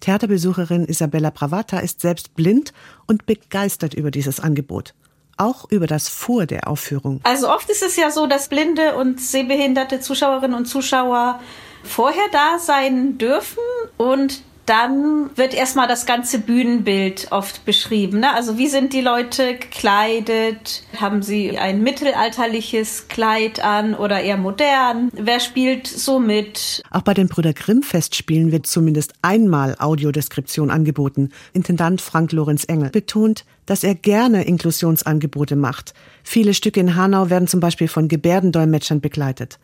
Theaterbesucherin 0.00 0.86
Isabella 0.86 1.30
Bravata 1.30 1.78
ist 1.78 2.00
selbst 2.00 2.34
blind 2.34 2.72
und 3.06 3.26
begeistert 3.26 3.94
über 3.94 4.10
dieses 4.10 4.40
Angebot. 4.40 4.94
Auch 5.36 5.70
über 5.70 5.86
das 5.86 6.08
Vor 6.08 6.46
der 6.46 6.66
Aufführung. 6.66 7.20
Also 7.22 7.48
oft 7.48 7.70
ist 7.70 7.82
es 7.82 7.96
ja 7.96 8.10
so, 8.10 8.26
dass 8.26 8.48
blinde 8.48 8.96
und 8.96 9.20
sehbehinderte 9.20 10.00
Zuschauerinnen 10.00 10.56
und 10.56 10.66
Zuschauer 10.66 11.40
vorher 11.82 12.28
da 12.32 12.58
sein 12.58 13.18
dürfen 13.18 13.62
und 13.96 14.42
dann 14.68 15.30
wird 15.34 15.54
erstmal 15.54 15.88
das 15.88 16.04
ganze 16.04 16.38
Bühnenbild 16.38 17.28
oft 17.30 17.64
beschrieben. 17.64 18.20
Ne? 18.20 18.34
Also 18.34 18.58
wie 18.58 18.66
sind 18.66 18.92
die 18.92 19.00
Leute 19.00 19.54
gekleidet? 19.54 20.82
Haben 21.00 21.22
sie 21.22 21.56
ein 21.56 21.82
mittelalterliches 21.82 23.08
Kleid 23.08 23.64
an 23.64 23.94
oder 23.94 24.20
eher 24.20 24.36
modern? 24.36 25.10
Wer 25.14 25.40
spielt 25.40 25.86
so 25.86 26.18
mit? 26.18 26.82
Auch 26.90 27.00
bei 27.00 27.14
den 27.14 27.28
Brüder 27.28 27.54
Grimm 27.54 27.82
Festspielen 27.82 28.52
wird 28.52 28.66
zumindest 28.66 29.14
einmal 29.22 29.74
Audiodeskription 29.78 30.70
angeboten. 30.70 31.30
Intendant 31.54 32.02
Frank 32.02 32.32
Lorenz 32.32 32.64
Engel 32.64 32.90
betont, 32.90 33.46
dass 33.68 33.84
er 33.84 33.94
gerne 33.94 34.46
Inklusionsangebote 34.46 35.54
macht. 35.54 35.92
Viele 36.24 36.54
Stücke 36.54 36.80
in 36.80 36.96
Hanau 36.96 37.28
werden 37.28 37.48
zum 37.48 37.60
Beispiel 37.60 37.86
von 37.86 38.08
Gebärdendolmetschern 38.08 39.00
begleitet. 39.00 39.58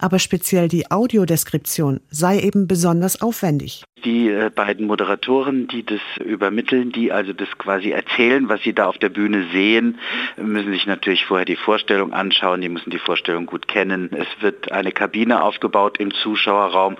Aber 0.00 0.18
speziell 0.18 0.68
die 0.68 0.90
Audiodeskription 0.90 2.00
sei 2.10 2.40
eben 2.40 2.66
besonders 2.66 3.20
aufwendig. 3.20 3.84
Die 4.04 4.30
äh, 4.30 4.50
beiden 4.54 4.86
Moderatoren, 4.86 5.68
die 5.68 5.84
das 5.84 6.00
übermitteln, 6.24 6.90
die 6.90 7.12
also 7.12 7.34
das 7.34 7.48
quasi 7.58 7.90
erzählen, 7.90 8.48
was 8.48 8.62
sie 8.62 8.72
da 8.72 8.86
auf 8.86 8.96
der 8.96 9.10
Bühne 9.10 9.46
sehen, 9.52 9.98
müssen 10.38 10.72
sich 10.72 10.86
natürlich 10.86 11.26
vorher 11.26 11.44
die 11.44 11.56
Vorstellung 11.56 12.14
anschauen, 12.14 12.62
die 12.62 12.70
müssen 12.70 12.90
die 12.90 12.98
Vorstellung 12.98 13.44
gut 13.44 13.68
kennen. 13.68 14.10
Es 14.12 14.26
wird 14.40 14.72
eine 14.72 14.92
Kabine 14.92 15.42
aufgebaut 15.42 15.98
im 15.98 16.14
Zuschauerraum, 16.14 16.96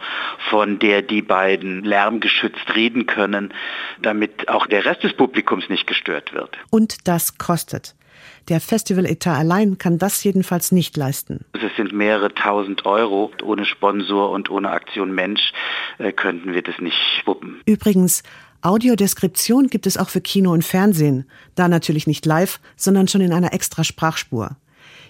von 0.51 0.79
der 0.79 1.01
die 1.01 1.23
beiden 1.23 1.85
lärmgeschützt 1.85 2.75
reden 2.75 3.07
können, 3.07 3.55
damit 4.03 4.51
auch 4.51 4.67
der 4.67 4.85
Rest 4.85 5.03
des 5.03 5.15
Publikums 5.15 5.71
nicht 5.71 5.87
gestört 5.87 6.35
wird. 6.35 6.50
Und 6.71 7.09
das 7.09 7.39
kostet. 7.39 7.95
Der 8.49 8.61
Festival-Etat 8.61 9.37
allein 9.37 9.79
kann 9.79 9.99
das 9.99 10.23
jedenfalls 10.25 10.73
nicht 10.73 10.97
leisten. 10.97 11.45
Es 11.53 11.75
sind 11.77 11.93
mehrere 11.93 12.35
tausend 12.35 12.85
Euro. 12.85 13.31
Ohne 13.43 13.65
Sponsor 13.65 14.31
und 14.31 14.51
ohne 14.51 14.71
Aktion 14.71 15.15
Mensch 15.15 15.53
äh, 15.99 16.13
könnten 16.13 16.53
wir 16.53 16.63
das 16.63 16.79
nicht 16.81 17.23
wuppen. 17.25 17.61
Übrigens, 17.67 18.23
Audiodeskription 18.63 19.69
gibt 19.69 19.87
es 19.87 19.97
auch 19.97 20.11
für 20.11 20.21
Kino 20.21 20.53
und 20.53 20.65
Fernsehen. 20.65 21.25
Da 21.55 21.69
natürlich 21.69 22.07
nicht 22.07 22.27
live, 22.27 22.61
sondern 22.77 23.09
schon 23.09 23.23
in 23.23 23.33
einer 23.33 23.55
extra 23.55 23.85
Sprachspur. 23.85 24.57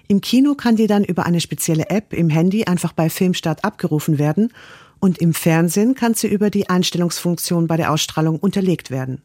Im 0.07 0.21
Kino 0.21 0.55
kann 0.55 0.77
die 0.77 0.87
dann 0.87 1.05
über 1.05 1.25
eine 1.25 1.41
spezielle 1.41 1.89
App 1.89 2.13
im 2.13 2.31
Handy 2.31 2.65
einfach 2.65 2.93
bei 2.93 3.09
Filmstart 3.09 3.65
abgerufen 3.65 4.19
werden 4.19 4.53
und 4.99 5.19
im 5.19 5.35
Fernsehen 5.35 5.95
kann 5.95 6.15
sie 6.15 6.29
über 6.29 6.51
die 6.51 6.69
Einstellungsfunktion 6.69 7.67
bei 7.67 7.77
der 7.77 7.91
Ausstrahlung 7.91 8.39
unterlegt 8.39 8.91
werden. 8.91 9.23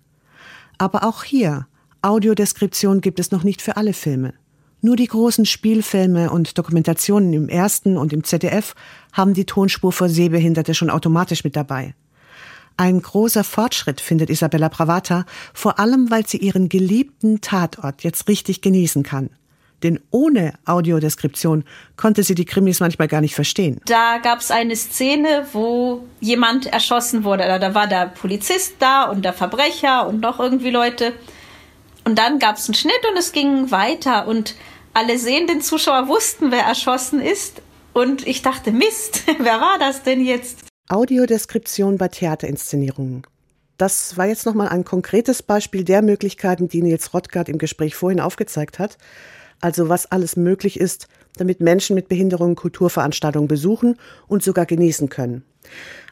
Aber 0.78 1.04
auch 1.04 1.24
hier, 1.24 1.68
Audiodeskription 2.06 3.02
gibt 3.02 3.20
es 3.20 3.32
noch 3.32 3.44
nicht 3.44 3.64
für 3.64 3.78
alle 3.78 3.92
Filme. 3.92 4.36
Nur 4.80 4.96
die 4.96 5.08
großen 5.08 5.48
Spielfilme 5.48 6.30
und 6.30 6.56
Dokumentationen 6.56 7.34
im 7.34 7.50
ersten 7.50 7.98
und 7.98 8.14
im 8.14 8.24
ZDF 8.24 8.76
haben 9.12 9.34
die 9.34 9.46
Tonspur 9.46 9.92
für 9.92 10.08
Sehbehinderte 10.08 10.76
schon 10.76 10.92
automatisch 10.92 11.44
mit 11.44 11.56
dabei. 11.56 11.96
Ein 12.78 13.02
großer 13.02 13.44
Fortschritt 13.44 14.02
findet 14.02 14.30
Isabella 14.30 14.68
Bravata, 14.68 15.26
vor 15.52 15.80
allem 15.80 16.12
weil 16.12 16.28
sie 16.28 16.38
ihren 16.38 16.70
geliebten 16.70 17.42
Tatort 17.42 18.04
jetzt 18.04 18.28
richtig 18.28 18.62
genießen 18.62 19.02
kann. 19.02 19.32
Denn 19.82 20.00
ohne 20.12 20.54
Audiodeskription 20.66 21.64
konnte 21.96 22.22
sie 22.22 22.36
die 22.36 22.46
Krimis 22.46 22.82
manchmal 22.82 23.08
gar 23.08 23.22
nicht 23.22 23.34
verstehen. 23.34 23.82
Da 23.88 24.20
gab 24.20 24.42
es 24.42 24.52
eine 24.52 24.76
Szene, 24.76 25.48
wo 25.54 26.06
jemand 26.20 26.68
erschossen 26.68 27.24
wurde. 27.24 27.46
Da 27.60 27.74
war 27.74 27.88
der 27.88 28.10
Polizist 28.10 28.76
da 28.78 29.06
und 29.06 29.26
der 29.26 29.34
Verbrecher 29.34 30.08
und 30.08 30.22
noch 30.22 30.40
irgendwie 30.40 30.70
Leute. 30.70 31.14
Und 32.06 32.20
dann 32.20 32.40
gab 32.40 32.58
es 32.58 32.68
einen 32.68 32.76
Schnitt 32.76 33.02
und 33.10 33.18
es 33.18 33.32
ging 33.32 33.72
weiter 33.72 34.28
und 34.28 34.56
alle 34.94 35.18
sehenden 35.20 35.60
Zuschauer 35.62 36.08
wussten, 36.08 36.52
wer 36.52 36.64
erschossen 36.64 37.20
ist. 37.20 37.62
Und 37.94 38.26
ich 38.28 38.42
dachte, 38.42 38.72
Mist, 38.72 39.24
wer 39.40 39.60
war 39.60 39.78
das 39.80 40.04
denn 40.04 40.24
jetzt? 40.24 40.60
Audiodeskription 40.88 41.98
bei 41.98 42.08
Theaterinszenierungen. 42.08 43.24
Das 43.78 44.18
war 44.18 44.28
jetzt 44.28 44.46
nochmal 44.46 44.70
ein 44.70 44.86
konkretes 44.86 45.44
Beispiel 45.44 45.84
der 45.84 46.02
Möglichkeiten, 46.02 46.70
die 46.70 46.82
Nils 46.82 47.14
Rottgart 47.14 47.50
im 47.50 47.58
Gespräch 47.58 47.96
vorhin 47.96 48.22
aufgezeigt 48.22 48.80
hat. 48.80 48.98
Also 49.60 49.90
was 49.90 50.12
alles 50.12 50.36
möglich 50.38 50.80
ist, 50.80 51.08
damit 51.38 51.60
Menschen 51.60 51.96
mit 51.96 52.08
Behinderungen 52.08 52.56
Kulturveranstaltungen 52.56 53.48
besuchen 53.48 53.98
und 54.28 54.44
sogar 54.44 54.66
genießen 54.66 55.10
können. 55.10 55.44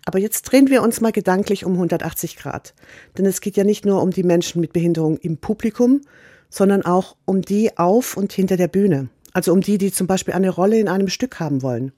Aber 0.06 0.20
jetzt 0.20 0.44
drehen 0.44 0.70
wir 0.70 0.84
uns 0.84 1.02
mal 1.02 1.12
gedanklich 1.12 1.66
um 1.66 1.74
180 1.74 2.36
Grad. 2.38 2.74
Denn 3.18 3.26
es 3.26 3.42
geht 3.42 3.58
ja 3.58 3.64
nicht 3.64 3.86
nur 3.86 4.02
um 4.02 4.12
die 4.12 4.24
Menschen 4.24 4.60
mit 4.62 4.74
Behinderung 4.74 5.18
im 5.18 5.38
Publikum, 5.38 6.02
sondern 6.50 6.84
auch 6.84 7.16
um 7.26 7.42
die 7.42 7.78
auf 7.78 8.18
und 8.18 8.34
hinter 8.34 8.58
der 8.58 8.68
Bühne. 8.68 9.10
Also 9.34 9.52
um 9.52 9.62
die, 9.62 9.78
die 9.78 9.92
zum 9.92 10.08
Beispiel 10.08 10.34
eine 10.34 10.50
Rolle 10.50 10.78
in 10.78 10.88
einem 10.88 11.08
Stück 11.08 11.40
haben 11.40 11.62
wollen. 11.64 11.92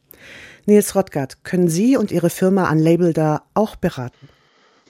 Nils 0.66 0.96
Rottgart, 0.96 1.44
können 1.44 1.68
Sie 1.68 1.98
und 1.98 2.12
Ihre 2.12 2.30
Firma 2.30 2.66
an 2.66 2.80
Label 2.80 3.14
da 3.14 3.44
auch 3.54 3.76
beraten? 3.76 4.30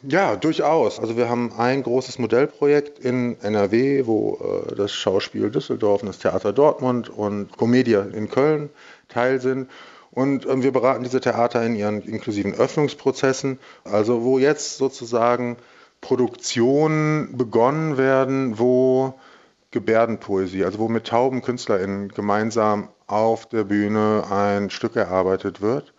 Ja, 0.08 0.36
durchaus. 0.36 1.00
Also 1.00 1.18
wir 1.18 1.30
haben 1.30 1.52
ein 1.58 1.82
großes 1.82 2.20
Modellprojekt 2.20 3.00
in 3.00 3.40
NRW, 3.42 4.06
wo 4.06 4.68
äh, 4.70 4.76
das 4.76 4.94
Schauspiel 4.94 5.50
Düsseldorf 5.50 6.02
und 6.02 6.08
das 6.08 6.20
Theater 6.20 6.54
Dortmund 6.54 7.10
und 7.10 7.58
Comedia 7.58 8.04
in 8.04 8.30
Köln 8.30 8.70
Teil 9.10 9.42
sind. 9.42 9.70
Und 10.16 10.48
ähm, 10.48 10.64
wir 10.64 10.72
beraten 10.72 11.04
diese 11.04 11.20
Theater 11.20 11.64
in 11.64 11.76
ihren 11.76 12.02
inklusiven 12.02 12.54
Öffnungsprozessen, 12.54 13.60
also 13.84 14.24
wo 14.24 14.40
jetzt 14.40 14.78
sozusagen 14.78 15.58
Produktionen 16.02 17.38
begonnen 17.38 17.98
werden, 17.98 18.58
wo 18.58 19.20
Gebärdenpoesie, 19.72 20.64
also 20.64 20.80
wo 20.80 20.88
mit 20.88 21.08
tauben 21.08 21.42
KünstlerInnen 21.42 22.10
gemeinsam 22.10 22.90
auf 23.08 23.46
der 23.48 23.66
Bühne 23.66 24.24
ein 24.32 24.70
Stück 24.70 24.96
erarbeitet 24.96 25.62
wird. 25.62 25.94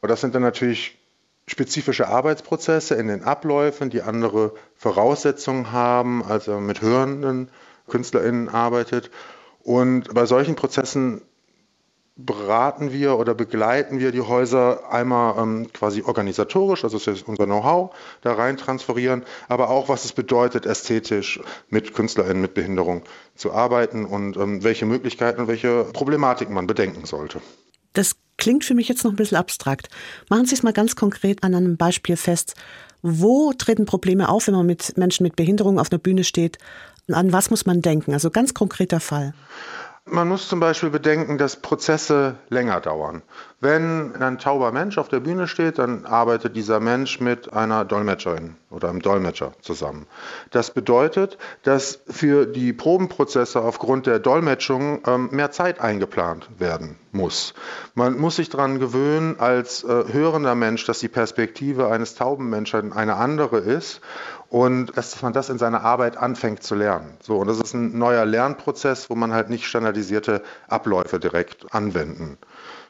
Und 0.00 0.08
das 0.10 0.22
sind 0.22 0.34
dann 0.34 0.42
natürlich 0.42 0.98
spezifische 1.46 2.08
Arbeitsprozesse 2.08 2.94
in 2.94 3.08
den 3.08 3.22
Abläufen, 3.22 3.90
die 3.90 4.02
andere 4.02 4.54
Voraussetzungen 4.76 5.72
haben, 5.72 6.24
als 6.24 6.48
er 6.48 6.60
mit 6.60 6.80
hörenden 6.80 7.50
KünstlerInnen 7.88 8.48
arbeitet. 8.48 9.10
Und 9.62 10.14
bei 10.14 10.24
solchen 10.24 10.54
Prozessen 10.56 11.20
beraten 12.18 12.92
wir 12.92 13.16
oder 13.16 13.32
begleiten 13.32 14.00
wir 14.00 14.10
die 14.10 14.20
Häuser 14.20 14.92
einmal 14.92 15.40
ähm, 15.40 15.72
quasi 15.72 16.02
organisatorisch, 16.02 16.82
also 16.82 16.98
das 16.98 17.06
ist 17.06 17.28
unser 17.28 17.46
Know-how, 17.46 17.94
da 18.22 18.34
rein 18.34 18.56
transferieren, 18.56 19.22
aber 19.48 19.70
auch, 19.70 19.88
was 19.88 20.04
es 20.04 20.12
bedeutet, 20.12 20.66
ästhetisch 20.66 21.40
mit 21.70 21.94
KünstlerInnen 21.94 22.42
mit 22.42 22.54
Behinderung 22.54 23.02
zu 23.36 23.52
arbeiten 23.52 24.04
und 24.04 24.36
ähm, 24.36 24.64
welche 24.64 24.84
Möglichkeiten 24.84 25.42
und 25.42 25.46
welche 25.46 25.84
Problematiken 25.84 26.54
man 26.54 26.66
bedenken 26.66 27.06
sollte. 27.06 27.40
Das 27.92 28.16
klingt 28.36 28.64
für 28.64 28.74
mich 28.74 28.88
jetzt 28.88 29.04
noch 29.04 29.12
ein 29.12 29.16
bisschen 29.16 29.38
abstrakt. 29.38 29.88
Machen 30.28 30.46
Sie 30.46 30.56
es 30.56 30.64
mal 30.64 30.72
ganz 30.72 30.96
konkret 30.96 31.44
an 31.44 31.54
einem 31.54 31.76
Beispiel 31.76 32.16
fest. 32.16 32.54
Wo 33.00 33.52
treten 33.52 33.86
Probleme 33.86 34.28
auf, 34.28 34.48
wenn 34.48 34.54
man 34.54 34.66
mit 34.66 34.98
Menschen 34.98 35.22
mit 35.22 35.36
Behinderung 35.36 35.78
auf 35.78 35.92
einer 35.92 36.00
Bühne 36.00 36.24
steht? 36.24 36.58
An 37.10 37.32
was 37.32 37.50
muss 37.50 37.64
man 37.64 37.80
denken? 37.80 38.12
Also 38.12 38.30
ganz 38.30 38.54
konkreter 38.54 38.98
Fall. 38.98 39.34
Man 40.10 40.28
muss 40.28 40.48
zum 40.48 40.60
Beispiel 40.60 40.90
bedenken, 40.90 41.38
dass 41.38 41.56
Prozesse 41.56 42.36
länger 42.48 42.80
dauern. 42.80 43.22
Wenn 43.60 44.14
ein 44.14 44.38
tauber 44.38 44.70
Mensch 44.70 44.98
auf 44.98 45.08
der 45.08 45.20
Bühne 45.20 45.48
steht, 45.48 45.78
dann 45.78 46.06
arbeitet 46.06 46.54
dieser 46.54 46.78
Mensch 46.78 47.20
mit 47.20 47.52
einer 47.52 47.84
Dolmetscherin 47.84 48.54
oder 48.70 48.88
einem 48.88 49.02
Dolmetscher 49.02 49.52
zusammen. 49.60 50.06
Das 50.50 50.70
bedeutet, 50.70 51.38
dass 51.64 52.00
für 52.08 52.46
die 52.46 52.72
Probenprozesse 52.72 53.60
aufgrund 53.60 54.06
der 54.06 54.20
Dolmetschung 54.20 55.02
ähm, 55.06 55.28
mehr 55.32 55.50
Zeit 55.50 55.80
eingeplant 55.80 56.48
werden 56.58 56.96
muss. 57.10 57.54
Man 57.94 58.18
muss 58.18 58.36
sich 58.36 58.48
daran 58.48 58.78
gewöhnen, 58.78 59.40
als 59.40 59.82
äh, 59.82 60.04
hörender 60.12 60.54
Mensch, 60.54 60.84
dass 60.86 61.00
die 61.00 61.08
Perspektive 61.08 61.88
eines 61.88 62.14
tauben 62.14 62.48
Menschen 62.48 62.92
eine 62.92 63.16
andere 63.16 63.58
ist 63.58 64.00
und 64.50 64.96
dass 64.96 65.20
man 65.22 65.32
das 65.32 65.50
in 65.50 65.58
seiner 65.58 65.82
Arbeit 65.82 66.16
anfängt 66.16 66.62
zu 66.62 66.74
lernen. 66.74 67.16
So, 67.20 67.38
und 67.38 67.48
das 67.48 67.58
ist 67.58 67.74
ein 67.74 67.98
neuer 67.98 68.24
Lernprozess, 68.24 69.10
wo 69.10 69.14
man 69.14 69.32
halt 69.32 69.50
nicht 69.50 69.66
standardisierte 69.66 70.42
Abläufe 70.68 71.20
direkt 71.20 71.74
anwenden 71.74 72.38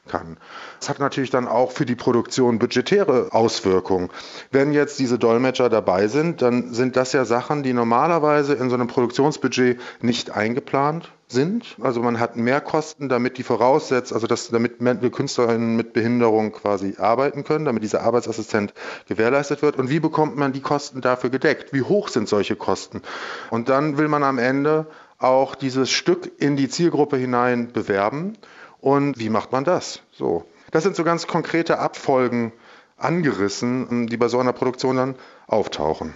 kann. 0.08 0.38
Das 0.80 0.88
hat 0.88 0.98
natürlich 0.98 1.30
dann 1.30 1.46
auch 1.46 1.70
für 1.70 1.86
die 1.86 1.94
Produktion 1.94 2.58
budgetäre 2.58 3.28
Auswirkungen. 3.30 4.10
Wenn 4.50 4.72
jetzt 4.72 4.98
diese 4.98 5.18
Dolmetscher 5.18 5.68
dabei 5.68 6.08
sind, 6.08 6.42
dann 6.42 6.72
sind 6.74 6.96
das 6.96 7.12
ja 7.12 7.24
Sachen, 7.24 7.62
die 7.62 7.72
normalerweise 7.72 8.54
in 8.54 8.70
so 8.70 8.74
einem 8.74 8.88
Produktionsbudget 8.88 9.78
nicht 10.00 10.30
eingeplant 10.30 11.12
sind. 11.28 11.76
Also 11.80 12.02
man 12.02 12.18
hat 12.18 12.36
mehr 12.36 12.60
Kosten, 12.60 13.08
damit 13.08 13.38
die 13.38 13.42
voraussetzt, 13.42 14.12
also 14.12 14.26
dass 14.26 14.48
damit 14.48 14.78
Künstlerinnen 15.12 15.76
mit 15.76 15.92
Behinderung 15.92 16.52
quasi 16.52 16.96
arbeiten 16.98 17.44
können, 17.44 17.66
damit 17.66 17.82
dieser 17.82 18.02
Arbeitsassistent 18.02 18.72
gewährleistet 19.06 19.62
wird. 19.62 19.76
Und 19.76 19.90
wie 19.90 20.00
bekommt 20.00 20.36
man 20.36 20.52
die 20.52 20.62
Kosten 20.62 21.00
dafür 21.00 21.30
gedeckt? 21.30 21.72
Wie 21.72 21.82
hoch 21.82 22.08
sind 22.08 22.28
solche 22.28 22.56
Kosten? 22.56 23.02
Und 23.50 23.68
dann 23.68 23.98
will 23.98 24.08
man 24.08 24.24
am 24.24 24.38
Ende 24.38 24.86
auch 25.18 25.54
dieses 25.54 25.90
Stück 25.90 26.30
in 26.38 26.56
die 26.56 26.68
Zielgruppe 26.68 27.16
hinein 27.16 27.72
bewerben. 27.72 28.34
Und 28.80 29.18
wie 29.18 29.28
macht 29.28 29.52
man 29.52 29.64
das? 29.64 30.00
So. 30.12 30.44
Das 30.70 30.82
sind 30.82 30.96
so 30.96 31.04
ganz 31.04 31.26
konkrete 31.26 31.78
Abfolgen 31.78 32.52
angerissen, 32.96 34.06
die 34.08 34.16
bei 34.16 34.28
so 34.28 34.38
einer 34.38 34.52
Produktion 34.52 34.96
dann 34.96 35.14
auftauchen. 35.46 36.14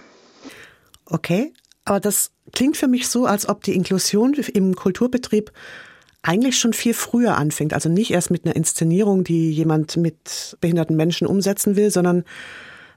Okay, 1.05 1.53
aber 1.85 1.99
das 1.99 2.31
klingt 2.53 2.77
für 2.77 2.87
mich 2.87 3.07
so, 3.07 3.25
als 3.25 3.47
ob 3.47 3.63
die 3.63 3.75
Inklusion 3.75 4.33
im 4.33 4.75
Kulturbetrieb 4.75 5.51
eigentlich 6.21 6.57
schon 6.57 6.73
viel 6.73 6.93
früher 6.93 7.37
anfängt. 7.37 7.73
Also 7.73 7.89
nicht 7.89 8.11
erst 8.11 8.31
mit 8.31 8.45
einer 8.45 8.55
Inszenierung, 8.55 9.23
die 9.23 9.51
jemand 9.51 9.97
mit 9.97 10.57
behinderten 10.61 10.95
Menschen 10.95 11.27
umsetzen 11.27 11.75
will, 11.75 11.91
sondern 11.91 12.23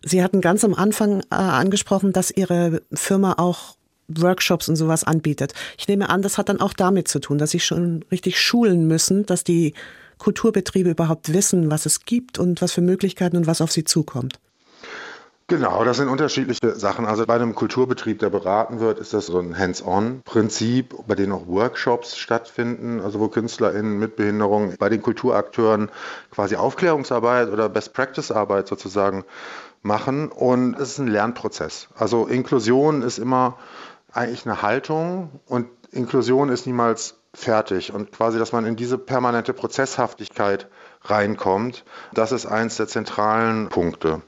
Sie 0.05 0.23
hatten 0.23 0.41
ganz 0.41 0.63
am 0.63 0.75
Anfang 0.75 1.21
äh, 1.31 1.35
angesprochen, 1.35 2.13
dass 2.13 2.31
Ihre 2.31 2.83
Firma 2.93 3.35
auch 3.39 3.77
Workshops 4.09 4.69
und 4.69 4.77
sowas 4.77 5.05
anbietet. 5.05 5.53
Ich 5.79 5.89
nehme 5.89 6.09
an, 6.09 6.23
das 6.23 6.39
hat 6.39 6.49
dann 6.49 6.61
auch 6.61 6.73
damit 6.73 7.09
zu 7.09 7.19
tun, 7.19 7.39
dass 7.39 7.51
Sie 7.51 7.61
schon 7.61 8.05
richtig 8.11 8.41
schulen 8.41 8.87
müssen, 8.87 9.27
dass 9.27 9.45
die 9.45 9.75
Kulturbetriebe 10.19 10.91
überhaupt 10.91 11.33
wissen, 11.33 11.71
was 11.71 11.87
es 11.87 12.05
gibt 12.05 12.39
und 12.39 12.63
was 12.63 12.73
für 12.73 12.81
Möglichkeiten 12.81 13.37
und 13.37 13.47
was 13.47 13.61
auf 13.61 13.73
sie 13.73 13.85
zukommt. 13.85 14.39
Genau, 15.49 15.85
das 15.85 15.99
sind 15.99 16.09
unterschiedliche 16.09 16.75
Sachen. 16.75 17.07
Also 17.07 17.25
bei 17.25 17.37
einem 17.37 17.55
Kulturbetrieb, 17.55 18.19
der 18.19 18.31
beraten 18.31 18.81
wird, 18.81 18.99
ist 18.99 19.15
das 19.15 19.27
so 19.27 19.39
ein 19.39 19.57
Hands-on-Prinzip, 19.57 20.97
bei 21.07 21.15
dem 21.15 21.31
auch 21.31 21.47
Workshops 21.47 22.17
stattfinden, 22.17 23.01
also 23.01 23.21
wo 23.21 23.29
KünstlerInnen 23.29 23.97
mit 23.97 24.17
Behinderung 24.17 24.75
bei 24.77 24.89
den 24.89 25.03
Kulturakteuren 25.03 25.91
quasi 26.33 26.57
Aufklärungsarbeit 26.57 27.51
oder 27.51 27.69
Best-Practice-Arbeit 27.69 28.67
sozusagen 28.67 29.23
machen. 29.83 30.31
Und 30.33 30.75
es 30.81 30.93
ist 30.93 30.99
ein 30.99 31.07
Lernprozess. 31.07 31.91
Also 31.95 32.27
Inklusion 32.27 33.03
ist 33.03 33.19
immer 33.19 33.57
eigentlich 34.17 34.47
eine 34.47 34.63
Haltung 34.63 35.41
und 35.47 35.69
Inklusion 35.93 36.49
ist 36.49 36.67
niemals 36.67 37.17
fertig. 37.35 37.93
Und 37.93 38.13
quasi, 38.13 38.39
dass 38.39 38.53
man 38.53 38.67
in 38.67 38.77
diese 38.77 38.99
permanente 38.99 39.53
Prozesshaftigkeit 39.53 40.69
reinkommt, 41.03 41.85
das 42.15 42.33
ist 42.33 42.47
eins 42.47 42.77
der 42.77 42.89
zentralen 42.89 43.69
Punkte. 43.69 44.23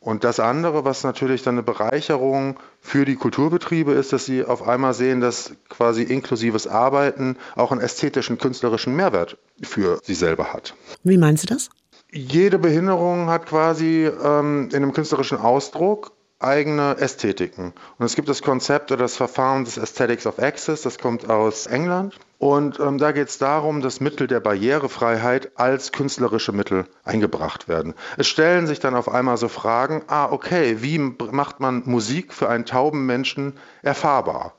Und 0.00 0.24
das 0.24 0.40
andere, 0.40 0.84
was 0.84 1.02
natürlich 1.02 1.42
dann 1.42 1.56
eine 1.56 1.62
Bereicherung 1.62 2.58
für 2.80 3.04
die 3.04 3.16
Kulturbetriebe 3.16 3.92
ist, 3.92 4.12
dass 4.12 4.24
sie 4.24 4.44
auf 4.44 4.66
einmal 4.66 4.94
sehen, 4.94 5.20
dass 5.20 5.52
quasi 5.68 6.02
inklusives 6.02 6.66
Arbeiten 6.66 7.36
auch 7.56 7.72
einen 7.72 7.80
ästhetischen, 7.80 8.38
künstlerischen 8.38 8.94
Mehrwert 8.94 9.36
für 9.62 10.00
sie 10.02 10.14
selber 10.14 10.52
hat. 10.52 10.74
Wie 11.02 11.18
meinen 11.18 11.36
Sie 11.36 11.46
das? 11.46 11.68
Jede 12.10 12.58
Behinderung 12.58 13.28
hat 13.28 13.46
quasi 13.46 14.06
ähm, 14.06 14.68
in 14.70 14.76
einem 14.76 14.92
künstlerischen 14.94 15.36
Ausdruck 15.36 16.12
eigene 16.40 16.96
Ästhetiken. 16.98 17.72
Und 17.98 18.06
es 18.06 18.14
gibt 18.14 18.28
das 18.28 18.42
Konzept 18.42 18.92
oder 18.92 19.02
das 19.02 19.16
Verfahren 19.16 19.64
des 19.64 19.78
Aesthetics 19.78 20.26
of 20.26 20.38
Access, 20.38 20.82
das 20.82 20.98
kommt 20.98 21.28
aus 21.28 21.66
England. 21.66 22.18
Und 22.38 22.78
ähm, 22.78 22.98
da 22.98 23.10
geht 23.10 23.28
es 23.28 23.38
darum, 23.38 23.80
dass 23.80 24.00
Mittel 24.00 24.28
der 24.28 24.38
Barrierefreiheit 24.38 25.50
als 25.56 25.90
künstlerische 25.90 26.52
Mittel 26.52 26.86
eingebracht 27.02 27.66
werden. 27.66 27.94
Es 28.16 28.28
stellen 28.28 28.68
sich 28.68 28.78
dann 28.78 28.94
auf 28.94 29.08
einmal 29.08 29.36
so 29.36 29.48
Fragen, 29.48 30.02
ah, 30.06 30.30
okay, 30.30 30.76
wie 30.80 30.98
macht 30.98 31.58
man 31.58 31.82
Musik 31.86 32.32
für 32.32 32.48
einen 32.48 32.64
tauben 32.64 33.06
Menschen 33.06 33.54
erfahrbar? 33.82 34.54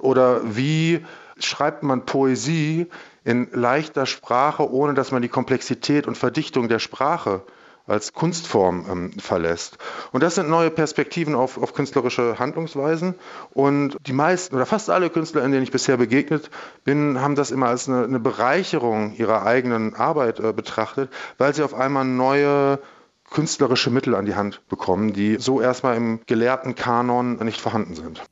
Oder 0.00 0.56
wie 0.56 1.04
schreibt 1.38 1.84
man 1.84 2.04
Poesie 2.04 2.88
in 3.22 3.48
leichter 3.52 4.06
Sprache, 4.06 4.68
ohne 4.70 4.94
dass 4.94 5.12
man 5.12 5.22
die 5.22 5.28
Komplexität 5.28 6.08
und 6.08 6.18
Verdichtung 6.18 6.68
der 6.68 6.80
Sprache 6.80 7.42
als 7.86 8.12
Kunstform 8.12 8.86
ähm, 8.90 9.12
verlässt. 9.12 9.78
Und 10.12 10.22
das 10.22 10.36
sind 10.36 10.48
neue 10.48 10.70
Perspektiven 10.70 11.34
auf, 11.34 11.60
auf 11.60 11.74
künstlerische 11.74 12.38
Handlungsweisen. 12.38 13.14
Und 13.52 13.96
die 14.06 14.12
meisten 14.12 14.54
oder 14.56 14.66
fast 14.66 14.90
alle 14.90 15.10
Künstler, 15.10 15.42
denen 15.42 15.62
ich 15.62 15.70
bisher 15.70 15.96
begegnet 15.96 16.50
bin, 16.84 17.20
haben 17.20 17.34
das 17.34 17.50
immer 17.50 17.68
als 17.68 17.88
eine, 17.88 18.04
eine 18.04 18.20
Bereicherung 18.20 19.14
ihrer 19.16 19.44
eigenen 19.44 19.94
Arbeit 19.94 20.40
äh, 20.40 20.52
betrachtet, 20.52 21.10
weil 21.38 21.54
sie 21.54 21.62
auf 21.62 21.74
einmal 21.74 22.04
neue 22.04 22.78
künstlerische 23.30 23.90
Mittel 23.90 24.14
an 24.14 24.26
die 24.26 24.34
Hand 24.34 24.66
bekommen, 24.68 25.12
die 25.12 25.36
so 25.38 25.60
erstmal 25.60 25.96
im 25.96 26.20
gelehrten 26.26 26.74
Kanon 26.74 27.36
nicht 27.44 27.60
vorhanden 27.60 27.94
sind. 27.94 28.22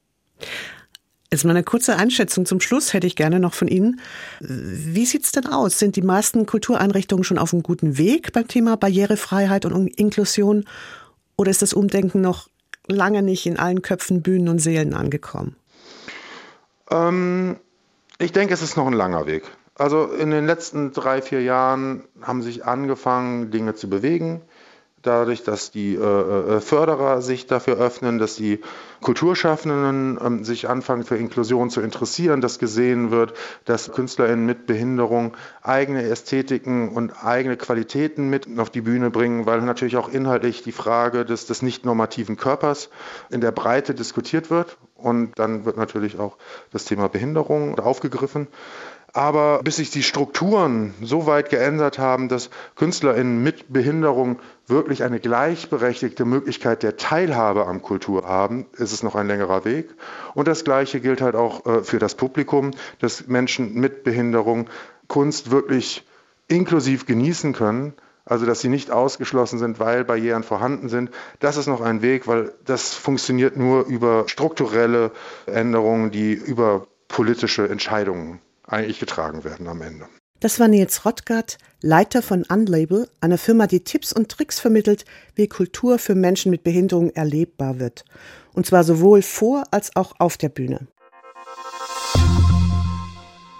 Jetzt 1.32 1.44
mal 1.44 1.52
eine 1.52 1.64
kurze 1.64 1.96
Einschätzung 1.96 2.44
zum 2.44 2.60
Schluss 2.60 2.92
hätte 2.92 3.06
ich 3.06 3.16
gerne 3.16 3.40
noch 3.40 3.54
von 3.54 3.66
Ihnen. 3.66 4.00
Wie 4.40 5.06
sieht 5.06 5.24
es 5.24 5.32
denn 5.32 5.46
aus? 5.46 5.78
Sind 5.78 5.96
die 5.96 6.02
meisten 6.02 6.44
Kultureinrichtungen 6.44 7.24
schon 7.24 7.38
auf 7.38 7.54
einem 7.54 7.62
guten 7.62 7.96
Weg 7.96 8.34
beim 8.34 8.46
Thema 8.46 8.76
Barrierefreiheit 8.76 9.64
und 9.64 9.88
Inklusion? 9.98 10.66
Oder 11.36 11.50
ist 11.50 11.62
das 11.62 11.72
Umdenken 11.72 12.20
noch 12.20 12.50
lange 12.86 13.22
nicht 13.22 13.46
in 13.46 13.58
allen 13.58 13.80
Köpfen, 13.80 14.20
Bühnen 14.20 14.50
und 14.50 14.58
Seelen 14.58 14.92
angekommen? 14.92 15.56
Ähm, 16.90 17.56
ich 18.18 18.32
denke, 18.32 18.52
es 18.52 18.60
ist 18.60 18.76
noch 18.76 18.86
ein 18.86 18.92
langer 18.92 19.26
Weg. 19.26 19.44
Also 19.74 20.12
in 20.12 20.30
den 20.30 20.44
letzten 20.44 20.92
drei, 20.92 21.22
vier 21.22 21.40
Jahren 21.40 22.04
haben 22.20 22.42
sich 22.42 22.66
angefangen, 22.66 23.50
Dinge 23.50 23.74
zu 23.74 23.88
bewegen 23.88 24.42
dadurch, 25.02 25.42
dass 25.42 25.70
die 25.70 25.94
äh, 25.94 25.98
äh, 25.98 26.60
Förderer 26.60 27.22
sich 27.22 27.46
dafür 27.46 27.76
öffnen, 27.76 28.18
dass 28.18 28.36
die 28.36 28.60
Kulturschaffenden 29.00 30.18
ähm, 30.24 30.44
sich 30.44 30.68
anfangen 30.68 31.02
für 31.02 31.16
Inklusion 31.16 31.70
zu 31.70 31.80
interessieren, 31.80 32.40
dass 32.40 32.58
gesehen 32.58 33.10
wird, 33.10 33.34
dass 33.64 33.92
KünstlerInnen 33.92 34.46
mit 34.46 34.66
Behinderung 34.66 35.36
eigene 35.62 36.02
Ästhetiken 36.04 36.90
und 36.90 37.24
eigene 37.24 37.56
Qualitäten 37.56 38.30
mit 38.30 38.46
auf 38.58 38.70
die 38.70 38.80
Bühne 38.80 39.10
bringen, 39.10 39.44
weil 39.44 39.60
natürlich 39.60 39.96
auch 39.96 40.08
inhaltlich 40.08 40.62
die 40.62 40.72
Frage 40.72 41.24
des, 41.24 41.46
des 41.46 41.62
nicht 41.62 41.84
normativen 41.84 42.36
Körpers 42.36 42.88
in 43.30 43.40
der 43.40 43.52
Breite 43.52 43.94
diskutiert 43.94 44.50
wird. 44.50 44.78
Und 44.94 45.36
dann 45.36 45.64
wird 45.64 45.76
natürlich 45.76 46.20
auch 46.20 46.36
das 46.70 46.84
Thema 46.84 47.08
Behinderung 47.08 47.76
aufgegriffen. 47.80 48.46
Aber 49.14 49.60
bis 49.62 49.76
sich 49.76 49.90
die 49.90 50.02
Strukturen 50.02 50.94
so 51.02 51.26
weit 51.26 51.50
geändert 51.50 51.98
haben, 51.98 52.30
dass 52.30 52.48
KünstlerInnen 52.76 53.42
mit 53.42 53.70
Behinderung 53.70 54.38
wirklich 54.66 55.02
eine 55.02 55.20
gleichberechtigte 55.20 56.24
Möglichkeit 56.24 56.82
der 56.82 56.96
Teilhabe 56.96 57.66
am 57.66 57.82
Kultur 57.82 58.26
haben, 58.26 58.64
ist 58.72 58.92
es 58.92 59.02
noch 59.02 59.14
ein 59.14 59.26
längerer 59.26 59.66
Weg. 59.66 59.90
Und 60.32 60.48
das 60.48 60.64
Gleiche 60.64 61.00
gilt 61.00 61.20
halt 61.20 61.34
auch 61.34 61.66
äh, 61.66 61.82
für 61.82 61.98
das 61.98 62.14
Publikum, 62.14 62.70
dass 63.00 63.26
Menschen 63.26 63.74
mit 63.74 64.02
Behinderung 64.02 64.70
Kunst 65.08 65.50
wirklich 65.50 66.06
inklusiv 66.48 67.04
genießen 67.04 67.52
können. 67.52 67.92
Also, 68.24 68.46
dass 68.46 68.60
sie 68.60 68.68
nicht 68.68 68.90
ausgeschlossen 68.90 69.58
sind, 69.58 69.78
weil 69.78 70.04
Barrieren 70.04 70.44
vorhanden 70.44 70.88
sind. 70.88 71.10
Das 71.40 71.56
ist 71.56 71.66
noch 71.66 71.80
ein 71.80 72.00
Weg, 72.00 72.28
weil 72.28 72.54
das 72.64 72.94
funktioniert 72.94 73.56
nur 73.56 73.84
über 73.84 74.28
strukturelle 74.28 75.10
Änderungen, 75.46 76.12
die 76.12 76.32
über 76.32 76.86
politische 77.08 77.68
Entscheidungen 77.68 78.40
eigentlich 78.72 79.00
getragen 79.00 79.44
werden 79.44 79.68
am 79.68 79.82
Ende. 79.82 80.06
Das 80.40 80.58
war 80.58 80.66
Nils 80.66 81.04
Rottgart, 81.04 81.56
Leiter 81.82 82.20
von 82.20 82.44
Unlabel, 82.48 83.08
einer 83.20 83.38
Firma, 83.38 83.68
die 83.68 83.84
Tipps 83.84 84.12
und 84.12 84.28
Tricks 84.28 84.58
vermittelt, 84.58 85.04
wie 85.36 85.46
Kultur 85.46 86.00
für 86.00 86.16
Menschen 86.16 86.50
mit 86.50 86.64
Behinderung 86.64 87.10
erlebbar 87.10 87.78
wird. 87.78 88.04
Und 88.52 88.66
zwar 88.66 88.82
sowohl 88.82 89.22
vor 89.22 89.62
als 89.70 89.94
auch 89.94 90.14
auf 90.18 90.36
der 90.36 90.48
Bühne. 90.48 90.88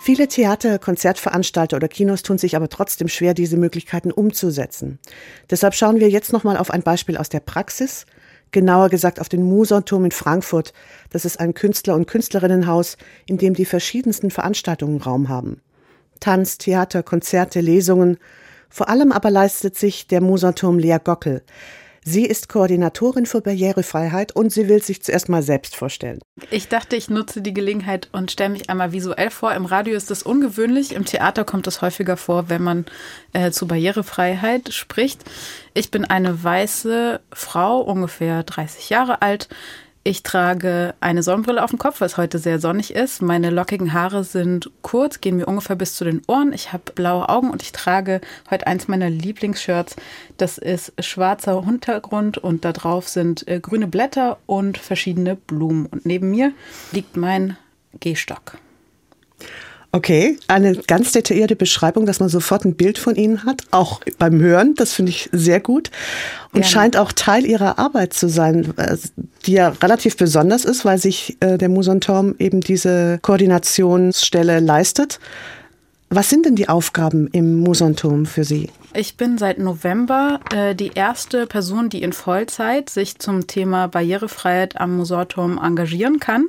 Viele 0.01 0.27
Theater, 0.27 0.81
Konzertveranstalter 0.81 1.77
oder 1.77 1.87
Kinos 1.87 2.25
tun 2.25 2.37
sich 2.37 2.57
aber 2.57 2.69
trotzdem 2.69 3.07
schwer, 3.07 3.35
diese 3.35 3.57
Möglichkeiten 3.57 4.11
umzusetzen. 4.11 4.99
Deshalb 5.49 5.75
schauen 5.75 6.01
wir 6.01 6.11
jetzt 6.11 6.33
nochmal 6.33 6.57
auf 6.57 6.73
ein 6.73 6.83
Beispiel 6.83 7.17
aus 7.17 7.29
der 7.29 7.39
Praxis, 7.39 8.07
genauer 8.53 8.89
gesagt 8.89 9.21
auf 9.21 9.29
den 9.29 9.43
Musanturm 9.43 10.05
in 10.05 10.11
Frankfurt. 10.11 10.73
Das 11.11 11.25
ist 11.25 11.41
ein 11.41 11.55
Künstler- 11.55 11.95
und 11.95 12.07
Künstlerinnenhaus, 12.07 12.97
in 13.27 13.39
dem 13.39 13.55
die 13.55 13.65
verschiedensten 13.65 14.31
Veranstaltungen 14.31 15.01
Raum 15.01 15.29
haben. 15.29 15.61
Tanz, 16.21 16.59
Theater, 16.59 17.03
Konzerte, 17.03 17.61
Lesungen. 17.61 18.19
Vor 18.69 18.89
allem 18.89 19.11
aber 19.11 19.31
leistet 19.31 19.77
sich 19.77 20.07
der 20.07 20.21
Musanturm 20.21 20.79
Lea 20.79 20.99
Gockel. 21.03 21.43
Sie 22.05 22.27
ist 22.27 22.49
Koordinatorin 22.49 23.27
für 23.27 23.41
Barrierefreiheit 23.41 24.35
und 24.35 24.51
sie 24.51 24.69
will 24.69 24.83
sich 24.83 25.05
zuerst 25.05 25.29
mal 25.29 25.43
selbst 25.43 25.77
vorstellen. 25.77 26.19
Ich 26.51 26.67
dachte, 26.69 26.97
ich 26.97 27.09
nutze 27.09 27.43
die 27.43 27.55
Gelegenheit 27.55 28.09
und 28.11 28.33
stelle 28.33 28.51
mich 28.51 28.69
einmal 28.69 28.91
visuell 28.91 29.31
vor. 29.31 29.55
Im 29.55 29.67
Radio 29.67 29.95
ist 29.95 30.11
das 30.11 30.25
ungewöhnlich, 30.25 30.95
im 30.95 31.05
Theater 31.05 31.45
kommt 31.45 31.69
es 31.69 31.81
häufiger 31.81 32.17
vor, 32.17 32.49
wenn 32.49 32.63
man 32.63 32.87
äh, 33.33 33.53
zu 33.53 33.69
Barrierefreiheit 33.69 34.73
spricht. 34.73 35.23
Ich 35.75 35.93
bin 35.93 36.05
eine 36.05 36.43
weiße 36.43 37.21
Frau, 37.33 37.81
ungefähr 37.81 38.43
30 38.43 38.91
Jahre 38.91 39.23
alt, 39.23 39.49
ich 40.05 40.25
trage 40.25 40.95
eine 41.01 41.23
Sonnenbrille 41.23 41.63
auf 41.63 41.71
dem 41.71 41.79
Kopf, 41.79 42.01
weil 42.01 42.07
es 42.07 42.17
heute 42.17 42.39
sehr 42.39 42.59
sonnig 42.59 42.93
ist. 42.93 43.23
Meine 43.23 43.51
lockigen 43.51 43.93
Haare 43.93 44.25
sind 44.25 44.71
kurz, 44.83 45.21
gehen 45.21 45.37
mir 45.37 45.47
ungefähr 45.47 45.77
bis 45.77 45.95
zu 45.95 46.05
den 46.05 46.23
Ohren. 46.27 46.53
Ich 46.53 46.73
habe 46.73 46.91
blaue 46.95 47.29
Augen 47.29 47.51
und 47.51 47.63
ich 47.63 47.71
trage 47.71 48.21
heute 48.51 48.67
eins 48.67 48.89
meiner 48.89 49.09
Lieblingsshirts. 49.09 49.95
Das 50.39 50.59
ist 50.59 50.93
schwarzer 50.99 51.65
Hintergrund 51.65 52.37
und 52.37 52.65
da 52.65 52.73
drauf 52.73 53.09
sind 53.09 53.47
äh, 53.47 53.61
grüne 53.61 53.87
Blätter 53.87 54.39
und 54.47 54.77
verschiedene 54.77 55.37
Blumen. 55.37 55.87
Und 55.87 56.05
neben 56.05 56.31
mir 56.31 56.53
liegt 56.91 57.17
mein 57.17 57.57
Gehstock. 58.01 58.59
Okay, 59.95 60.39
eine 60.49 60.75
ganz 60.75 61.13
detaillierte 61.13 61.55
Beschreibung, 61.55 62.07
dass 62.07 62.19
man 62.19 62.31
sofort 62.31 62.65
ein 62.65 62.77
Bild 62.77 62.97
von 62.97 63.15
Ihnen 63.15 63.45
hat, 63.45 63.65
auch 63.73 64.01
beim 64.19 64.41
Hören, 64.41 64.75
das 64.75 64.95
finde 64.95 65.11
ich 65.11 65.29
sehr 65.33 65.61
gut 65.61 65.91
und 66.47 66.63
Gerne. 66.63 66.67
scheint 66.67 66.97
auch 66.97 67.13
Teil 67.13 67.45
Ihrer 67.45 67.79
Arbeit 67.79 68.15
zu 68.15 68.31
sein, 68.31 68.73
äh, 68.79 68.97
die 69.45 69.53
ja 69.53 69.69
relativ 69.69 70.17
besonders 70.17 70.65
ist, 70.65 70.87
weil 70.87 70.97
sich 70.97 71.37
äh, 71.41 71.59
der 71.59 71.69
Musanturm 71.69 72.35
eben 72.39 72.63
diese 72.63 73.19
Koordinationsstelle 73.21 74.61
leistet. 74.61 75.21
Was 76.15 76.29
sind 76.29 76.45
denn 76.45 76.57
die 76.57 76.69
Aufgaben 76.69 77.27
im 77.29 77.61
Musanturm 77.61 78.27
für 78.27 78.45
Sie? 78.45 78.69
Ich 78.93 79.17
bin 79.17 79.39
seit 79.39 79.59
November 79.59 80.41
äh, 80.55 80.75
die 80.75 80.91
erste 80.95 81.47
Person, 81.47 81.89
die 81.89 82.03
in 82.03 82.13
Vollzeit 82.13 82.91
sich 82.91 83.19
zum 83.19 83.47
Thema 83.47 83.89
Barrierefreiheit 83.89 84.79
am 84.79 84.99
Musorturm 84.99 85.57
engagieren 85.57 86.21
kann. 86.21 86.49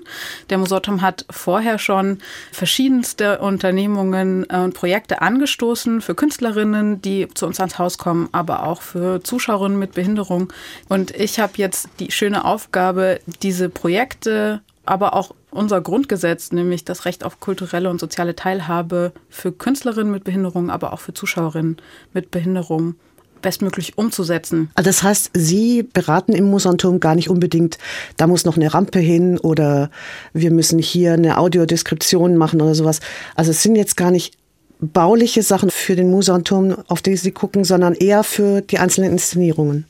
Der 0.50 0.58
Musorturm 0.58 1.02
hat 1.02 1.26
vorher 1.30 1.80
schon 1.80 2.18
verschiedenste 2.52 3.40
Unternehmungen 3.40 4.46
äh, 4.50 4.58
und 4.58 4.74
Projekte 4.74 5.22
angestoßen 5.22 6.02
für 6.02 6.14
Künstlerinnen, 6.14 7.02
die 7.02 7.30
zu 7.34 7.46
uns 7.46 7.62
ans 7.62 7.80
Haus 7.80 7.98
kommen, 7.98 8.28
aber 8.34 8.64
auch 8.64 8.82
für 8.82 9.24
Zuschauerinnen 9.24 9.80
mit 9.80 9.94
Behinderung. 9.94 10.52
Und 10.90 11.12
ich 11.12 11.40
habe 11.40 11.54
jetzt 11.56 11.88
die 12.02 12.12
schöne 12.12 12.44
Aufgabe, 12.44 13.22
diese 13.42 13.70
Projekte 13.70 14.62
aber 14.86 15.14
auch 15.14 15.34
unser 15.52 15.82
Grundgesetz, 15.82 16.52
nämlich 16.52 16.84
das 16.86 17.06
Recht 17.06 17.24
auf 17.24 17.40
kulturelle 17.40 17.90
und 17.90 18.00
soziale 18.00 18.36
Teilhabe 18.36 19.14
für 19.30 19.52
Künstlerinnen 19.52 20.12
mit 20.12 20.24
Behinderung, 20.24 20.70
aber 20.70 20.94
auch 20.94 21.00
für 21.00 21.14
Zuschauerinnen 21.14 21.78
mit 22.14 22.32
Behinderung 22.32 22.96
bestmöglich 23.42 23.98
umzusetzen. 23.98 24.72
Also 24.74 24.90
das 24.90 25.04
heißt, 25.04 25.32
Sie 25.34 25.84
beraten 25.84 26.34
im 26.34 26.46
Musanturm 26.46 27.00
gar 27.00 27.14
nicht 27.14 27.30
unbedingt, 27.30 27.78
da 28.18 28.26
muss 28.26 28.46
noch 28.46 28.56
eine 28.56 28.74
Rampe 28.74 29.00
hin 29.00 29.38
oder 29.38 29.92
wir 30.34 30.50
müssen 30.50 30.80
hier 30.80 31.14
eine 31.14 31.38
Audiodeskription 31.38 32.38
machen 32.38 32.62
oder 32.62 32.74
sowas. 32.74 33.02
Also 33.36 33.52
es 33.52 33.62
sind 33.62 33.76
jetzt 33.76 33.98
gar 33.98 34.12
nicht 34.12 34.36
bauliche 34.80 35.44
Sachen 35.44 35.70
für 35.70 35.96
den 35.96 36.10
Musanturm, 36.10 36.76
auf 36.88 37.02
die 37.02 37.16
Sie 37.16 37.32
gucken, 37.32 37.64
sondern 37.64 37.94
eher 37.94 38.24
für 38.24 38.62
die 38.62 38.80
einzelnen 38.80 39.12
Inszenierungen. 39.12 39.86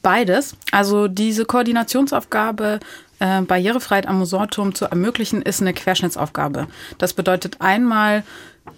Beides. 0.00 0.56
Also 0.70 1.08
diese 1.08 1.44
Koordinationsaufgabe 1.44 2.80
äh, 3.22 3.40
Barrierefreiheit 3.42 4.08
am 4.08 4.18
Musorturm 4.18 4.74
zu 4.74 4.86
ermöglichen, 4.86 5.42
ist 5.42 5.60
eine 5.60 5.72
Querschnittsaufgabe. 5.72 6.66
Das 6.98 7.14
bedeutet 7.14 7.60
einmal 7.60 8.24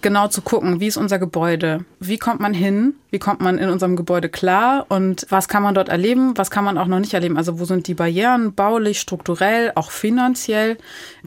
genau 0.01 0.27
zu 0.27 0.41
gucken, 0.41 0.79
wie 0.79 0.87
ist 0.87 0.97
unser 0.97 1.19
Gebäude, 1.19 1.85
wie 1.99 2.17
kommt 2.17 2.39
man 2.39 2.53
hin, 2.53 2.95
wie 3.09 3.19
kommt 3.19 3.41
man 3.41 3.57
in 3.57 3.69
unserem 3.69 3.95
Gebäude 3.95 4.29
klar 4.29 4.85
und 4.89 5.25
was 5.29 5.47
kann 5.47 5.63
man 5.63 5.75
dort 5.75 5.89
erleben, 5.89 6.37
was 6.37 6.51
kann 6.51 6.63
man 6.63 6.77
auch 6.77 6.87
noch 6.87 6.99
nicht 6.99 7.13
erleben. 7.13 7.37
Also 7.37 7.59
wo 7.59 7.65
sind 7.65 7.87
die 7.87 7.93
Barrieren 7.93 8.53
baulich, 8.53 8.99
strukturell, 8.99 9.71
auch 9.75 9.91
finanziell, 9.91 10.77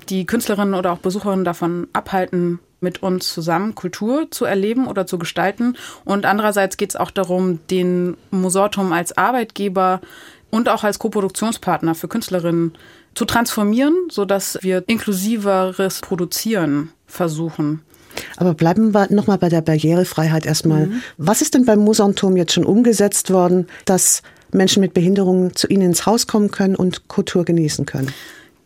die 0.09 0.24
Künstlerinnen 0.24 0.74
oder 0.74 0.92
auch 0.92 0.98
Besucherinnen 0.98 1.44
davon 1.44 1.88
abhalten, 1.92 2.61
mit 2.81 3.02
uns 3.02 3.35
zusammen 3.35 3.74
Kultur 3.74 4.31
zu 4.31 4.44
erleben 4.44 4.87
oder 4.87 5.07
zu 5.07 5.18
gestalten. 5.18 5.76
Und 6.04 6.24
andererseits 6.24 6.76
geht 6.76 6.90
es 6.90 6.96
auch 6.96 7.11
darum, 7.11 7.59
den 7.68 8.16
Musortum 8.31 8.92
als 8.92 9.18
Arbeitgeber 9.18 10.00
und 10.50 10.68
auch 10.68 10.85
als 10.85 10.98
Koproduktionspartner 10.98 11.94
für 11.94 12.09
Künstlerinnen 12.09 12.72
zu 13.18 13.24
transformieren, 13.24 13.94
sodass 14.12 14.61
wir 14.62 14.85
inklusiveres 14.87 16.00
Produzieren 16.02 16.92
versuchen. 17.09 17.83
Aber 18.37 18.54
bleiben 18.54 18.94
wir 18.94 19.12
nochmal 19.12 19.38
bei 19.38 19.48
der 19.48 19.61
Barrierefreiheit 19.61 20.46
erstmal. 20.46 20.87
Mhm. 20.87 21.02
Was 21.16 21.42
ist 21.42 21.54
denn 21.54 21.64
beim 21.64 21.81
Musanturm 21.81 22.37
jetzt 22.37 22.52
schon 22.52 22.64
umgesetzt 22.64 23.33
worden, 23.33 23.66
dass 23.87 24.22
Menschen 24.52 24.83
mit 24.83 24.94
Behinderungen 24.94 25.57
zu 25.57 25.66
Ihnen 25.66 25.83
ins 25.83 26.07
Haus 26.07 26.28
kommen 26.28 26.52
können 26.52 26.76
und 26.76 27.09
Kultur 27.09 27.44
genießen 27.44 27.87
können? 27.87 28.12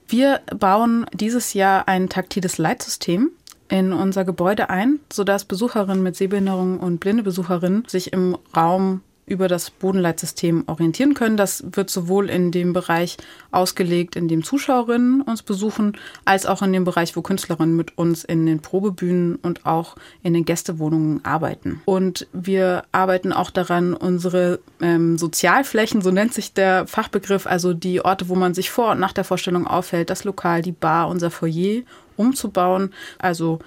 Wir 0.06 0.40
bauen 0.54 1.06
dieses 1.14 1.54
Jahr 1.54 1.88
ein 1.88 2.10
taktiles 2.10 2.58
Leitsystem 2.58 3.30
in 3.70 3.94
unser 3.94 4.26
Gebäude 4.26 4.68
ein, 4.68 5.00
sodass 5.10 5.46
Besucherinnen 5.46 6.02
mit 6.02 6.14
Sehbehinderung 6.14 6.78
und 6.78 7.00
blinde 7.00 7.22
Besucherinnen 7.22 7.84
sich 7.86 8.12
im 8.12 8.36
Raum 8.54 9.00
über 9.32 9.48
das 9.48 9.70
Bodenleitsystem 9.70 10.64
orientieren 10.66 11.14
können. 11.14 11.36
Das 11.36 11.64
wird 11.72 11.90
sowohl 11.90 12.28
in 12.30 12.52
dem 12.52 12.72
Bereich 12.72 13.16
ausgelegt, 13.50 14.14
in 14.14 14.28
dem 14.28 14.44
Zuschauerinnen 14.44 15.22
uns 15.22 15.42
besuchen, 15.42 15.96
als 16.24 16.46
auch 16.46 16.62
in 16.62 16.72
dem 16.72 16.84
Bereich, 16.84 17.16
wo 17.16 17.22
Künstlerinnen 17.22 17.74
mit 17.74 17.96
uns 17.98 18.22
in 18.24 18.46
den 18.46 18.60
Probebühnen 18.60 19.36
und 19.36 19.66
auch 19.66 19.96
in 20.22 20.34
den 20.34 20.44
Gästewohnungen 20.44 21.24
arbeiten. 21.24 21.80
Und 21.86 22.26
wir 22.32 22.84
arbeiten 22.92 23.32
auch 23.32 23.50
daran, 23.50 23.94
unsere 23.94 24.60
ähm, 24.80 25.18
Sozialflächen, 25.18 26.02
so 26.02 26.10
nennt 26.10 26.34
sich 26.34 26.52
der 26.52 26.86
Fachbegriff, 26.86 27.46
also 27.46 27.72
die 27.72 28.04
Orte, 28.04 28.28
wo 28.28 28.34
man 28.34 28.54
sich 28.54 28.70
vor 28.70 28.92
und 28.92 29.00
nach 29.00 29.12
der 29.12 29.24
Vorstellung 29.24 29.66
aufhält, 29.66 30.10
das 30.10 30.24
Lokal, 30.24 30.62
die 30.62 30.72
Bar, 30.72 31.08
unser 31.08 31.30
Foyer 31.30 31.82
umzubauen. 32.16 32.92
Also 33.18 33.60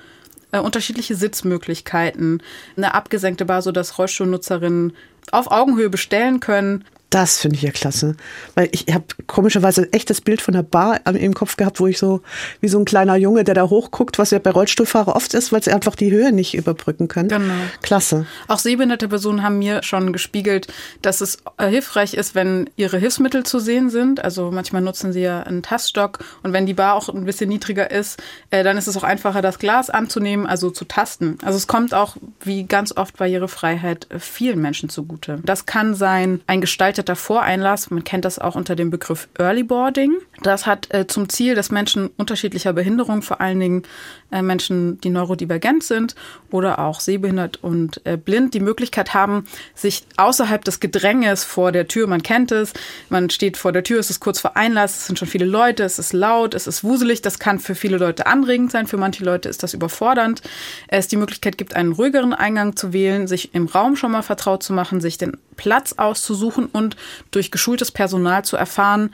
äh, 0.56 0.60
unterschiedliche 0.60 1.16
Sitzmöglichkeiten, 1.16 2.42
eine 2.78 2.94
abgesenkte 2.94 3.46
Bar, 3.46 3.62
sodass 3.62 3.98
Rollstuhlnutzerinnen 3.98 4.94
auf 5.32 5.52
Augenhöhe 5.52 5.90
bestellen 5.90 6.40
können. 6.40 6.86
Das 7.10 7.40
finde 7.40 7.56
ich 7.56 7.62
ja 7.62 7.72
klasse. 7.72 8.18
Weil 8.56 8.70
ich 8.72 8.88
habe 8.94 9.06
komischerweise 9.28 9.92
echt 9.94 10.10
das 10.10 10.22
Bild 10.22 10.42
von 10.42 10.54
der 10.54 10.64
Bar 10.64 11.06
im 11.06 11.34
Kopf 11.34 11.56
gehabt, 11.56 11.80
wo 11.80 11.88
ich 11.88 11.98
so 11.98 12.22
wie 12.62 12.68
so 12.68 12.78
ein 12.78 12.86
kleiner 12.86 13.16
Junge, 13.16 13.44
der 13.44 13.56
da 13.56 13.70
hochguckt, 13.70 14.20
was 14.20 14.32
ja 14.32 14.40
bei 14.40 14.50
Rollstuhlfahrern 14.50 15.14
oft 15.14 15.34
ist, 15.34 15.52
weil 15.52 15.64
sie 15.64 15.72
einfach 15.72 15.96
die 15.96 16.12
Höhe 16.12 16.32
nicht 16.32 16.56
überbrücken 16.56 17.08
können. 17.08 17.30
Genau. 17.30 17.54
Klasse. 17.82 18.26
Auch 18.48 18.60
sehbehinderte 18.60 19.08
Personen 19.08 19.44
haben 19.44 19.60
mir 19.60 19.84
schon 19.84 20.14
gespiegelt, 20.14 20.68
dass 21.02 21.22
es 21.22 21.38
äh, 21.58 21.70
hilfreich 21.70 22.16
ist, 22.16 22.36
wenn 22.36 22.70
ihre 22.76 22.98
Hilfsmittel 22.98 23.46
zu 23.46 23.60
sehen 23.60 23.90
sind. 23.90 24.24
Also 24.24 24.52
manchmal 24.52 24.82
nutzen 24.82 25.14
sie 25.14 25.22
ja 25.22 25.42
einen 25.44 25.64
Taststock 25.64 26.20
und 26.44 26.52
wenn 26.54 26.66
die 26.66 26.74
Bar 26.74 26.96
auch 26.96 27.08
ein 27.08 27.26
bisschen 27.26 27.50
niedriger 27.50 27.92
ist, 27.92 28.22
äh, 28.50 28.64
dann 28.64 28.78
ist 28.78 28.88
es 28.88 28.98
auch 28.98 29.04
einfacher, 29.04 29.42
das 29.42 29.60
Glas 29.60 29.90
anzunehmen, 29.90 30.48
also 30.48 30.70
zu 30.70 30.86
tasten. 30.86 31.38
Also 31.44 31.58
es 31.58 31.68
kommt 31.68 31.94
auch, 31.94 32.18
wie 32.42 32.64
ganz 32.64 32.98
oft 32.98 33.18
Barrierefreiheit, 33.18 34.08
äh, 34.12 34.20
vielen 34.20 34.60
Menschen 34.60 34.90
zugute. 34.90 35.40
Das 35.46 35.66
kann 35.66 35.96
sein 35.96 36.42
ein 36.48 36.60
gestalteter 36.60 36.95
gestalteter 36.96 37.16
Voreinlass. 37.16 37.92
Man 37.92 38.04
kennt 38.04 38.24
das 38.24 38.40
auch 38.40 38.56
unter 38.56 38.76
dem 38.76 38.90
Begriff 38.90 39.28
Early 39.38 39.64
Boarding. 39.64 40.14
Das 40.42 40.66
hat 40.66 40.94
äh, 40.94 41.08
zum 41.08 41.28
Ziel, 41.28 41.54
dass 41.54 41.70
Menschen 41.70 42.10
unterschiedlicher 42.16 42.72
Behinderung, 42.72 43.22
vor 43.22 43.42
allen 43.42 43.60
Dingen 43.60 43.84
äh, 44.32 44.42
Menschen, 44.42 45.00
die 45.02 45.10
neurodivergent 45.10 45.84
sind 45.84 46.16
oder 46.52 46.80
auch 46.80 47.02
sehbehindert 47.02 47.62
und 47.62 48.02
äh, 48.06 48.18
blind, 48.18 48.54
die 48.54 48.62
Möglichkeit 48.62 49.14
haben, 49.14 49.46
sich 49.74 50.06
außerhalb 50.16 50.64
des 50.64 50.80
Gedränges 50.80 51.44
vor 51.44 51.74
der 51.74 51.88
Tür, 51.88 52.08
man 52.08 52.24
kennt 52.24 52.52
es, 52.52 52.72
man 53.10 53.30
steht 53.30 53.58
vor 53.58 53.74
der 53.74 53.84
Tür, 53.84 54.00
es 54.00 54.10
ist 54.10 54.22
kurz 54.22 54.40
vor 54.40 54.56
Einlass, 54.56 54.98
es 54.98 55.08
sind 55.08 55.20
schon 55.20 55.28
viele 55.28 55.46
Leute, 55.46 55.84
es 55.84 56.00
ist 56.00 56.14
laut, 56.14 56.54
es 56.54 56.66
ist 56.66 56.84
wuselig, 56.84 57.22
das 57.22 57.40
kann 57.40 57.60
für 57.60 57.76
viele 57.76 57.98
Leute 57.98 58.26
anregend 58.26 58.72
sein, 58.72 58.88
für 58.88 58.98
manche 58.98 59.26
Leute 59.26 59.50
ist 59.50 59.64
das 59.64 59.74
überfordernd. 59.74 60.42
Es 60.88 61.08
die 61.08 61.18
Möglichkeit 61.18 61.58
gibt, 61.58 61.76
einen 61.76 61.92
ruhigeren 61.92 62.34
Eingang 62.34 62.76
zu 62.76 62.94
wählen, 62.94 63.28
sich 63.28 63.54
im 63.54 63.66
Raum 63.66 63.96
schon 63.96 64.12
mal 64.12 64.22
vertraut 64.22 64.64
zu 64.64 64.72
machen, 64.74 65.02
sich 65.02 65.18
den 65.18 65.38
Platz 65.56 65.94
auszusuchen 65.94 66.68
und 66.72 66.85
durch 67.32 67.52
geschultes 67.52 67.92
Personal 67.92 68.46
zu 68.46 68.58
erfahren, 68.58 69.12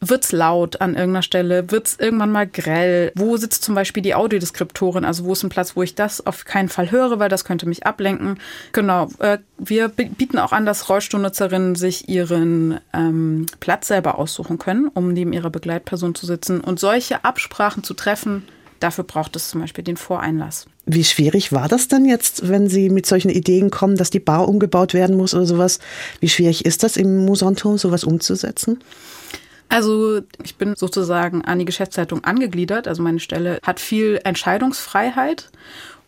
Wird's 0.00 0.32
laut 0.32 0.80
an 0.80 0.94
irgendeiner 0.94 1.22
Stelle? 1.22 1.70
Wird's 1.70 1.96
irgendwann 1.98 2.32
mal 2.32 2.46
grell? 2.46 3.12
Wo 3.16 3.36
sitzt 3.36 3.62
zum 3.62 3.74
Beispiel 3.74 4.02
die 4.02 4.14
Audiodeskriptorin? 4.14 5.04
Also 5.04 5.24
wo 5.24 5.34
ist 5.34 5.42
ein 5.42 5.50
Platz, 5.50 5.76
wo 5.76 5.82
ich 5.82 5.94
das 5.94 6.26
auf 6.26 6.46
keinen 6.46 6.70
Fall 6.70 6.90
höre, 6.90 7.18
weil 7.18 7.28
das 7.28 7.44
könnte 7.44 7.68
mich 7.68 7.84
ablenken? 7.86 8.38
Genau. 8.72 9.10
Äh, 9.18 9.38
wir 9.58 9.88
bieten 9.88 10.38
auch 10.38 10.52
an, 10.52 10.64
dass 10.64 10.88
Rollstuhlnutzerinnen 10.88 11.74
sich 11.74 12.08
ihren 12.08 12.80
ähm, 12.94 13.44
Platz 13.60 13.88
selber 13.88 14.18
aussuchen 14.18 14.58
können, 14.58 14.88
um 14.88 15.12
neben 15.12 15.34
ihrer 15.34 15.50
Begleitperson 15.50 16.14
zu 16.14 16.24
sitzen. 16.24 16.62
Und 16.62 16.80
solche 16.80 17.22
Absprachen 17.24 17.84
zu 17.84 17.92
treffen, 17.92 18.48
dafür 18.80 19.04
braucht 19.04 19.36
es 19.36 19.50
zum 19.50 19.60
Beispiel 19.60 19.84
den 19.84 19.98
Voreinlass. 19.98 20.66
Wie 20.92 21.04
schwierig 21.04 21.52
war 21.52 21.68
das 21.68 21.86
denn 21.86 22.04
jetzt, 22.04 22.48
wenn 22.48 22.68
Sie 22.68 22.90
mit 22.90 23.06
solchen 23.06 23.28
Ideen 23.28 23.70
kommen, 23.70 23.96
dass 23.96 24.10
die 24.10 24.18
Bar 24.18 24.48
umgebaut 24.48 24.92
werden 24.92 25.16
muss 25.16 25.34
oder 25.34 25.46
sowas? 25.46 25.78
Wie 26.18 26.28
schwierig 26.28 26.64
ist 26.64 26.82
das 26.82 26.96
im 26.96 27.24
Musanturm, 27.24 27.78
sowas 27.78 28.02
umzusetzen? 28.02 28.80
Also 29.68 30.20
ich 30.42 30.56
bin 30.56 30.74
sozusagen 30.74 31.44
an 31.44 31.60
die 31.60 31.64
Geschäftsleitung 31.64 32.24
angegliedert. 32.24 32.88
Also 32.88 33.04
meine 33.04 33.20
Stelle 33.20 33.60
hat 33.62 33.78
viel 33.78 34.20
Entscheidungsfreiheit 34.24 35.50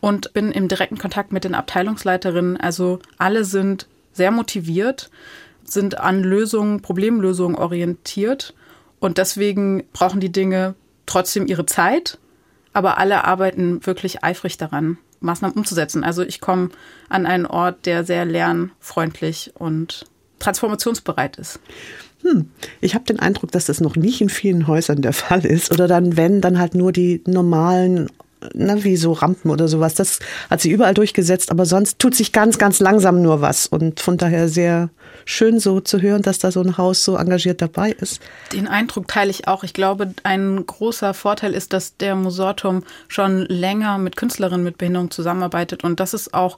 und 0.00 0.32
bin 0.32 0.50
im 0.50 0.66
direkten 0.66 0.98
Kontakt 0.98 1.30
mit 1.30 1.44
den 1.44 1.54
Abteilungsleiterinnen. 1.54 2.56
Also 2.56 2.98
alle 3.18 3.44
sind 3.44 3.86
sehr 4.12 4.32
motiviert, 4.32 5.10
sind 5.64 6.00
an 6.00 6.24
Lösungen, 6.24 6.82
Problemlösungen 6.82 7.56
orientiert 7.56 8.52
und 8.98 9.18
deswegen 9.18 9.84
brauchen 9.92 10.18
die 10.18 10.32
Dinge 10.32 10.74
trotzdem 11.06 11.46
ihre 11.46 11.66
Zeit, 11.66 12.18
aber 12.72 12.98
alle 12.98 13.24
arbeiten 13.24 13.84
wirklich 13.86 14.24
eifrig 14.24 14.56
daran, 14.56 14.98
Maßnahmen 15.20 15.56
umzusetzen. 15.56 16.04
Also 16.04 16.22
ich 16.22 16.40
komme 16.40 16.70
an 17.08 17.26
einen 17.26 17.46
Ort, 17.46 17.86
der 17.86 18.04
sehr 18.04 18.24
lernfreundlich 18.24 19.52
und 19.54 20.06
transformationsbereit 20.38 21.36
ist 21.36 21.60
hm, 22.22 22.48
ich 22.80 22.94
habe 22.94 23.04
den 23.04 23.18
Eindruck, 23.18 23.50
dass 23.50 23.66
das 23.66 23.80
noch 23.80 23.96
nicht 23.96 24.20
in 24.20 24.28
vielen 24.28 24.66
Häusern 24.66 25.02
der 25.02 25.12
Fall 25.12 25.44
ist. 25.44 25.72
Oder 25.72 25.88
dann, 25.88 26.16
wenn, 26.16 26.40
dann 26.40 26.58
halt 26.58 26.74
nur 26.74 26.92
die 26.92 27.22
normalen, 27.26 28.08
na, 28.54 28.82
wie 28.84 28.96
so 28.96 29.12
Rampen 29.12 29.50
oder 29.50 29.68
sowas. 29.68 29.94
Das 29.94 30.18
hat 30.50 30.60
sie 30.60 30.70
überall 30.70 30.94
durchgesetzt, 30.94 31.50
aber 31.50 31.66
sonst 31.66 31.98
tut 31.98 32.14
sich 32.14 32.32
ganz, 32.32 32.58
ganz 32.58 32.80
langsam 32.80 33.22
nur 33.22 33.40
was. 33.40 33.66
Und 33.66 34.00
von 34.00 34.16
daher 34.16 34.48
sehr 34.48 34.90
schön 35.24 35.60
so 35.60 35.80
zu 35.80 36.00
hören, 36.00 36.22
dass 36.22 36.38
da 36.38 36.50
so 36.50 36.60
ein 36.60 36.78
Haus 36.78 37.04
so 37.04 37.16
engagiert 37.16 37.62
dabei 37.62 37.92
ist. 37.92 38.20
Den 38.52 38.68
Eindruck 38.68 39.08
teile 39.08 39.30
ich 39.30 39.48
auch. 39.48 39.64
Ich 39.64 39.72
glaube, 39.72 40.14
ein 40.22 40.64
großer 40.66 41.14
Vorteil 41.14 41.54
ist, 41.54 41.72
dass 41.72 41.96
der 41.96 42.14
Musortum 42.14 42.82
schon 43.08 43.46
länger 43.46 43.98
mit 43.98 44.16
Künstlerinnen 44.16 44.64
mit 44.64 44.78
Behinderung 44.78 45.10
zusammenarbeitet. 45.10 45.84
Und 45.84 46.00
das 46.00 46.14
ist 46.14 46.34
auch 46.34 46.56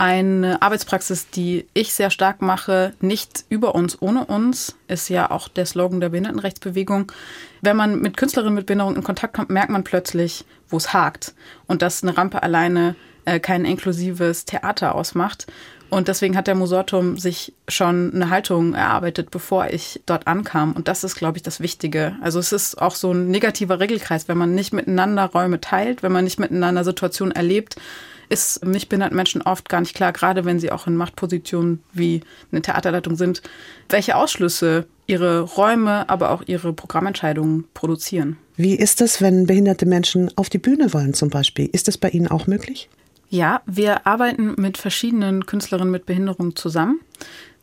eine 0.00 0.62
Arbeitspraxis, 0.62 1.28
die 1.28 1.66
ich 1.74 1.92
sehr 1.92 2.08
stark 2.08 2.40
mache, 2.40 2.94
nicht 3.02 3.44
über 3.50 3.74
uns, 3.74 4.00
ohne 4.00 4.24
uns, 4.24 4.74
ist 4.88 5.10
ja 5.10 5.30
auch 5.30 5.46
der 5.48 5.66
Slogan 5.66 6.00
der 6.00 6.08
Behindertenrechtsbewegung. 6.08 7.12
Wenn 7.60 7.76
man 7.76 8.00
mit 8.00 8.16
Künstlerinnen 8.16 8.54
mit 8.54 8.64
Behinderung 8.64 8.96
in 8.96 9.04
Kontakt 9.04 9.34
kommt, 9.34 9.50
merkt 9.50 9.68
man 9.68 9.84
plötzlich, 9.84 10.46
wo 10.70 10.78
es 10.78 10.94
hakt 10.94 11.34
und 11.66 11.82
dass 11.82 12.02
eine 12.02 12.16
Rampe 12.16 12.42
alleine 12.42 12.96
äh, 13.26 13.40
kein 13.40 13.66
inklusives 13.66 14.46
Theater 14.46 14.94
ausmacht. 14.94 15.46
Und 15.90 16.08
deswegen 16.08 16.34
hat 16.34 16.46
der 16.46 16.54
Musortum 16.54 17.18
sich 17.18 17.52
schon 17.68 18.14
eine 18.14 18.30
Haltung 18.30 18.72
erarbeitet, 18.72 19.30
bevor 19.30 19.66
ich 19.66 20.00
dort 20.06 20.26
ankam. 20.26 20.72
Und 20.72 20.88
das 20.88 21.04
ist, 21.04 21.16
glaube 21.16 21.36
ich, 21.36 21.42
das 21.42 21.60
Wichtige. 21.60 22.16
Also 22.22 22.38
es 22.38 22.52
ist 22.52 22.80
auch 22.80 22.94
so 22.94 23.12
ein 23.12 23.28
negativer 23.28 23.80
Regelkreis, 23.80 24.28
wenn 24.28 24.38
man 24.38 24.54
nicht 24.54 24.72
miteinander 24.72 25.26
Räume 25.26 25.60
teilt, 25.60 26.02
wenn 26.02 26.12
man 26.12 26.24
nicht 26.24 26.40
miteinander 26.40 26.84
Situationen 26.84 27.36
erlebt, 27.36 27.76
ist 28.30 28.64
nicht 28.64 28.88
behinderten 28.88 29.16
Menschen 29.16 29.42
oft 29.42 29.68
gar 29.68 29.80
nicht 29.80 29.94
klar, 29.94 30.12
gerade 30.12 30.44
wenn 30.46 30.58
sie 30.58 30.72
auch 30.72 30.86
in 30.86 30.96
Machtpositionen 30.96 31.82
wie 31.92 32.22
eine 32.50 32.62
Theaterleitung 32.62 33.16
sind, 33.16 33.42
welche 33.88 34.16
Ausschlüsse 34.16 34.86
ihre 35.06 35.40
Räume, 35.40 36.08
aber 36.08 36.30
auch 36.30 36.42
ihre 36.46 36.72
Programmentscheidungen 36.72 37.64
produzieren. 37.74 38.38
Wie 38.56 38.74
ist 38.74 39.00
es, 39.00 39.20
wenn 39.20 39.46
behinderte 39.46 39.84
Menschen 39.84 40.30
auf 40.36 40.48
die 40.48 40.58
Bühne 40.58 40.94
wollen 40.94 41.12
zum 41.12 41.28
Beispiel? 41.28 41.68
Ist 41.72 41.88
das 41.88 41.98
bei 41.98 42.10
Ihnen 42.10 42.28
auch 42.28 42.46
möglich? 42.46 42.88
Ja, 43.28 43.62
wir 43.66 44.06
arbeiten 44.06 44.54
mit 44.58 44.76
verschiedenen 44.76 45.46
Künstlerinnen 45.46 45.90
mit 45.90 46.06
Behinderung 46.06 46.56
zusammen. 46.56 47.00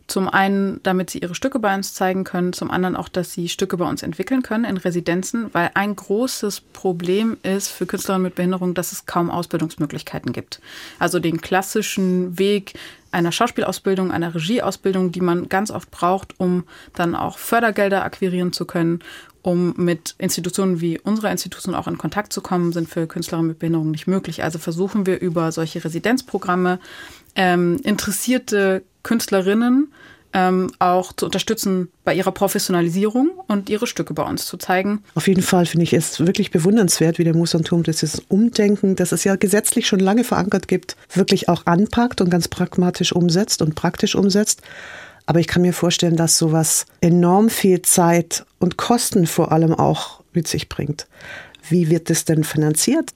Zum 0.08 0.30
einen, 0.30 0.82
damit 0.84 1.10
sie 1.10 1.20
ihre 1.20 1.36
Stücke 1.36 1.60
bei 1.60 1.76
uns 1.76 1.94
zeigen 1.94 2.24
können, 2.24 2.54
zum 2.54 2.72
anderen 2.72 2.96
auch, 2.96 3.10
dass 3.10 3.34
sie 3.34 3.50
Stücke 3.50 3.76
bei 3.76 3.88
uns 3.88 4.04
entwickeln 4.04 4.42
können 4.42 4.64
in 4.64 4.78
Residenzen, 4.78 5.54
weil 5.54 5.72
ein 5.74 5.96
großes 5.96 6.62
Problem 6.62 7.36
ist 7.44 7.68
für 7.68 7.86
Künstlerinnen 7.86 8.24
mit 8.24 8.36
Behinderung, 8.36 8.74
dass 8.74 8.94
es 8.94 9.06
kaum 9.06 9.30
Ausbildungsmöglichkeiten 9.30 10.32
gibt. 10.32 10.62
Also 10.98 11.20
den 11.20 11.42
klassischen 11.42 12.40
Weg 12.40 12.74
einer 13.12 13.34
Schauspielausbildung, 13.34 14.12
einer 14.12 14.34
Regieausbildung, 14.34 15.12
die 15.12 15.22
man 15.22 15.50
ganz 15.50 15.72
oft 15.72 15.92
braucht, 15.92 16.40
um 16.40 16.64
dann 16.94 17.14
auch 17.14 17.38
Fördergelder 17.38 18.06
akquirieren 18.06 18.54
zu 18.54 18.66
können, 18.66 19.00
um 19.42 19.74
mit 19.78 20.16
Institutionen 20.18 20.82
wie 20.82 21.00
unserer 21.00 21.32
Institution 21.32 21.76
auch 21.76 21.88
in 21.88 21.98
Kontakt 21.98 22.32
zu 22.32 22.42
kommen, 22.42 22.72
sind 22.72 22.90
für 22.90 23.08
Künstlerinnen 23.08 23.48
mit 23.48 23.60
Behinderung 23.60 23.92
nicht 23.92 24.08
möglich. 24.08 24.44
Also 24.44 24.60
versuchen 24.60 25.06
wir 25.06 25.20
über 25.20 25.52
solche 25.52 25.84
Residenzprogramme 25.84 26.80
ähm, 27.36 27.80
interessierte 27.84 28.84
Künstlerinnen 29.08 29.88
ähm, 30.34 30.70
auch 30.80 31.14
zu 31.14 31.26
unterstützen 31.26 31.90
bei 32.04 32.14
ihrer 32.14 32.32
Professionalisierung 32.32 33.30
und 33.48 33.70
ihre 33.70 33.88
Stücke 33.88 34.14
bei 34.14 34.24
uns 34.24 34.46
zu 34.46 34.58
zeigen. 34.58 35.02
Auf 35.16 35.28
jeden 35.28 35.42
Fall 35.42 35.66
finde 35.66 35.84
ich 35.84 35.94
es 35.94 36.20
wirklich 36.20 36.52
bewundernswert, 36.52 37.18
wie 37.18 37.24
der 37.24 37.36
Musanturm 37.36 37.84
dieses 37.84 38.22
Umdenken, 38.28 38.98
das 38.98 39.14
es 39.14 39.24
ja 39.24 39.38
gesetzlich 39.38 39.88
schon 39.88 40.00
lange 40.00 40.26
verankert 40.26 40.68
gibt, 40.68 40.98
wirklich 41.14 41.48
auch 41.48 41.66
anpackt 41.66 42.20
und 42.20 42.30
ganz 42.30 42.50
pragmatisch 42.50 43.14
umsetzt 43.14 43.62
und 43.62 43.76
praktisch 43.76 44.16
umsetzt. 44.16 44.62
Aber 45.26 45.40
ich 45.40 45.48
kann 45.48 45.62
mir 45.62 45.74
vorstellen, 45.74 46.18
dass 46.18 46.38
sowas 46.38 46.86
enorm 47.00 47.50
viel 47.50 47.82
Zeit 47.82 48.46
und 48.60 48.78
Kosten 48.78 49.28
vor 49.28 49.52
allem 49.52 49.74
auch 49.74 50.22
mit 50.34 50.48
sich 50.48 50.68
bringt. 50.68 51.08
Wie 51.70 51.90
wird 51.90 52.10
das 52.10 52.26
denn 52.26 52.44
finanziert? 52.44 53.12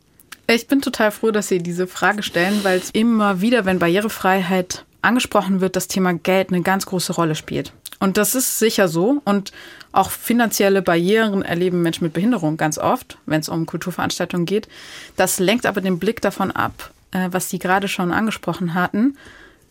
Ich 0.47 0.67
bin 0.67 0.81
total 0.81 1.11
froh, 1.11 1.31
dass 1.31 1.47
Sie 1.47 1.59
diese 1.59 1.87
Frage 1.87 2.23
stellen, 2.23 2.59
weil 2.63 2.79
es 2.79 2.89
immer 2.91 3.41
wieder, 3.41 3.65
wenn 3.65 3.79
Barrierefreiheit 3.79 4.85
angesprochen 5.01 5.61
wird, 5.61 5.75
das 5.75 5.87
Thema 5.87 6.13
Geld 6.13 6.49
eine 6.49 6.61
ganz 6.61 6.85
große 6.85 7.13
Rolle 7.13 7.35
spielt. 7.35 7.73
Und 7.99 8.17
das 8.17 8.33
ist 8.35 8.59
sicher 8.59 8.87
so. 8.87 9.21
Und 9.25 9.51
auch 9.91 10.09
finanzielle 10.09 10.81
Barrieren 10.81 11.43
erleben 11.43 11.81
Menschen 11.81 12.03
mit 12.05 12.13
Behinderung 12.13 12.57
ganz 12.57 12.77
oft, 12.77 13.17
wenn 13.25 13.41
es 13.41 13.49
um 13.49 13.65
Kulturveranstaltungen 13.65 14.45
geht. 14.45 14.67
Das 15.15 15.39
lenkt 15.39 15.65
aber 15.65 15.81
den 15.81 15.99
Blick 15.99 16.21
davon 16.21 16.51
ab, 16.51 16.91
äh, 17.11 17.29
was 17.31 17.49
Sie 17.49 17.59
gerade 17.59 17.87
schon 17.87 18.11
angesprochen 18.11 18.73
hatten. 18.73 19.17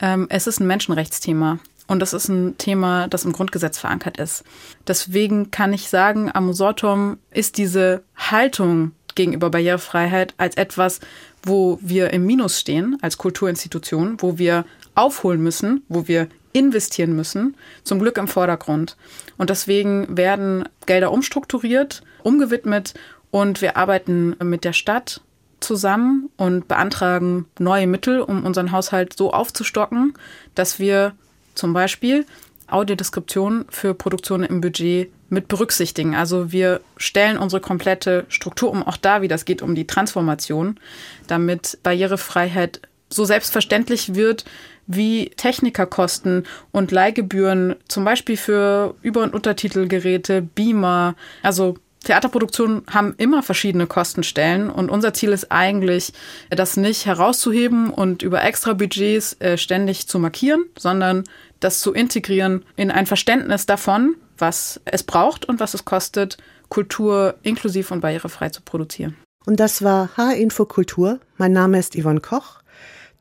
Ähm, 0.01 0.27
es 0.31 0.47
ist 0.47 0.61
ein 0.61 0.67
Menschenrechtsthema. 0.67 1.59
Und 1.89 1.99
das 1.99 2.13
ist 2.13 2.29
ein 2.29 2.57
Thema, 2.57 3.09
das 3.09 3.25
im 3.25 3.33
Grundgesetz 3.33 3.79
verankert 3.79 4.17
ist. 4.17 4.45
Deswegen 4.87 5.51
kann 5.51 5.73
ich 5.73 5.89
sagen, 5.89 6.31
am 6.33 6.47
Musortum 6.47 7.19
ist 7.33 7.59
diese 7.59 8.05
Haltung 8.17 8.93
gegenüber 9.17 9.51
Barrierefreiheit 9.51 10.35
als 10.37 10.57
etwas, 10.57 11.01
wo 11.43 11.81
wir 11.83 12.13
im 12.13 12.27
Minus 12.27 12.61
stehen 12.61 12.97
als 13.03 13.19
Kulturinstitution, 13.19 14.19
wo 14.21 14.39
wir 14.39 14.65
aufholen 15.01 15.43
müssen, 15.43 15.83
wo 15.89 16.07
wir 16.07 16.29
investieren 16.53 17.15
müssen, 17.15 17.57
zum 17.85 18.01
Glück 18.01 18.19
im 18.19 18.29
Vordergrund. 18.29 18.97
Und 19.39 19.51
deswegen 19.51 20.17
werden 20.17 20.69
Gelder 20.87 21.13
umstrukturiert, 21.13 22.03
umgewidmet 22.23 22.95
und 23.31 23.63
wir 23.63 23.77
arbeiten 23.77 24.37
mit 24.43 24.65
der 24.65 24.73
Stadt 24.73 25.21
zusammen 25.61 26.31
und 26.37 26.69
beantragen 26.69 27.47
neue 27.59 27.87
Mittel, 27.87 28.21
um 28.21 28.45
unseren 28.45 28.73
Haushalt 28.73 29.17
so 29.17 29.33
aufzustocken, 29.33 30.15
dass 30.55 30.79
wir 30.79 31.13
zum 31.55 31.73
Beispiel 31.73 32.27
Audiodeskription 32.67 33.67
für 33.69 33.95
Produktionen 33.95 34.45
im 34.45 34.61
Budget 34.61 35.11
mit 35.29 35.49
berücksichtigen. 35.49 36.15
Also 36.15 36.53
wir 36.53 36.81
stellen 36.97 37.37
unsere 37.37 37.61
komplette 37.61 38.27
Struktur 38.29 38.71
um, 38.71 38.83
auch 38.83 38.97
da 38.97 39.23
wieder, 39.23 39.35
es 39.35 39.45
geht 39.45 39.63
um 39.63 39.75
die 39.75 39.87
Transformation, 39.87 40.79
damit 41.27 41.79
Barrierefreiheit 41.83 42.81
so 43.09 43.25
selbstverständlich 43.25 44.15
wird 44.15 44.45
wie 44.91 45.31
Technikerkosten 45.37 46.45
und 46.73 46.91
Leihgebühren, 46.91 47.77
zum 47.89 48.05
Beispiel 48.05 48.37
für 48.37 48.95
Über- 49.03 49.23
und 49.23 49.35
Untertitelgeräte, 49.35 50.43
Beamer, 50.43 51.15
also 51.43 51.77
Theaterproduktionen 52.05 52.83
haben 52.91 53.15
immer 53.19 53.43
verschiedene 53.43 53.87
Kostenstellen 53.87 54.71
und 54.71 54.91
unser 54.91 55.13
Ziel 55.13 55.31
ist 55.33 55.53
eigentlich, 55.53 56.13
das 56.49 56.77
nicht 56.77 57.05
herauszuheben 57.05 57.91
und 57.91 58.23
über 58.23 58.43
extra 58.43 58.73
Budgets 58.73 59.37
äh, 59.41 59.59
ständig 59.59 60.09
zu 60.09 60.19
markieren, 60.19 60.65
sondern 60.79 61.25
das 61.61 61.81
zu 61.81 61.93
integrieren 61.93 62.65
in 62.77 62.91
ein 62.91 63.07
Verständnis 63.07 63.67
davon, 63.67 64.17
was 64.39 64.81
es 64.87 65.03
braucht 65.03 65.45
und 65.45 65.61
was 65.61 65.75
es 65.75 65.85
kostet, 65.85 66.39
Kultur 66.71 67.35
inklusiv 67.43 67.91
und 67.91 68.01
barrierefrei 68.01 68.49
zu 68.49 68.63
produzieren. 68.63 69.17
Und 69.45 69.61
das 69.61 69.83
war 69.83 70.11
H-Info 70.17 70.65
Kultur. 70.65 71.19
Mein 71.37 71.53
Name 71.53 71.79
ist 71.79 72.01
Yvonne 72.01 72.21
Koch. 72.21 72.60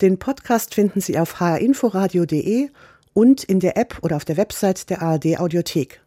Den 0.01 0.17
Podcast 0.17 0.75
finden 0.75 1.01
Sie 1.01 1.19
auf 1.19 1.41
hrinforadio.de 1.41 2.69
und 3.13 3.43
in 3.43 3.59
der 3.59 3.75
App 3.75 3.99
oder 4.01 4.15
auf 4.15 4.23
der 4.23 4.37
Website 4.37 4.89
der 4.89 5.01
ARD 5.01 5.39
Audiothek. 5.39 5.99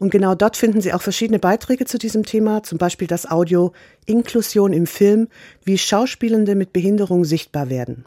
Und 0.00 0.10
genau 0.10 0.34
dort 0.34 0.56
finden 0.56 0.80
Sie 0.80 0.94
auch 0.94 1.02
verschiedene 1.02 1.38
Beiträge 1.38 1.84
zu 1.84 1.98
diesem 1.98 2.24
Thema, 2.24 2.62
zum 2.62 2.78
Beispiel 2.78 3.06
das 3.06 3.30
Audio 3.30 3.72
Inklusion 4.06 4.72
im 4.72 4.86
Film, 4.86 5.28
wie 5.62 5.76
Schauspielende 5.76 6.54
mit 6.54 6.72
Behinderung 6.72 7.26
sichtbar 7.26 7.68
werden. 7.68 8.06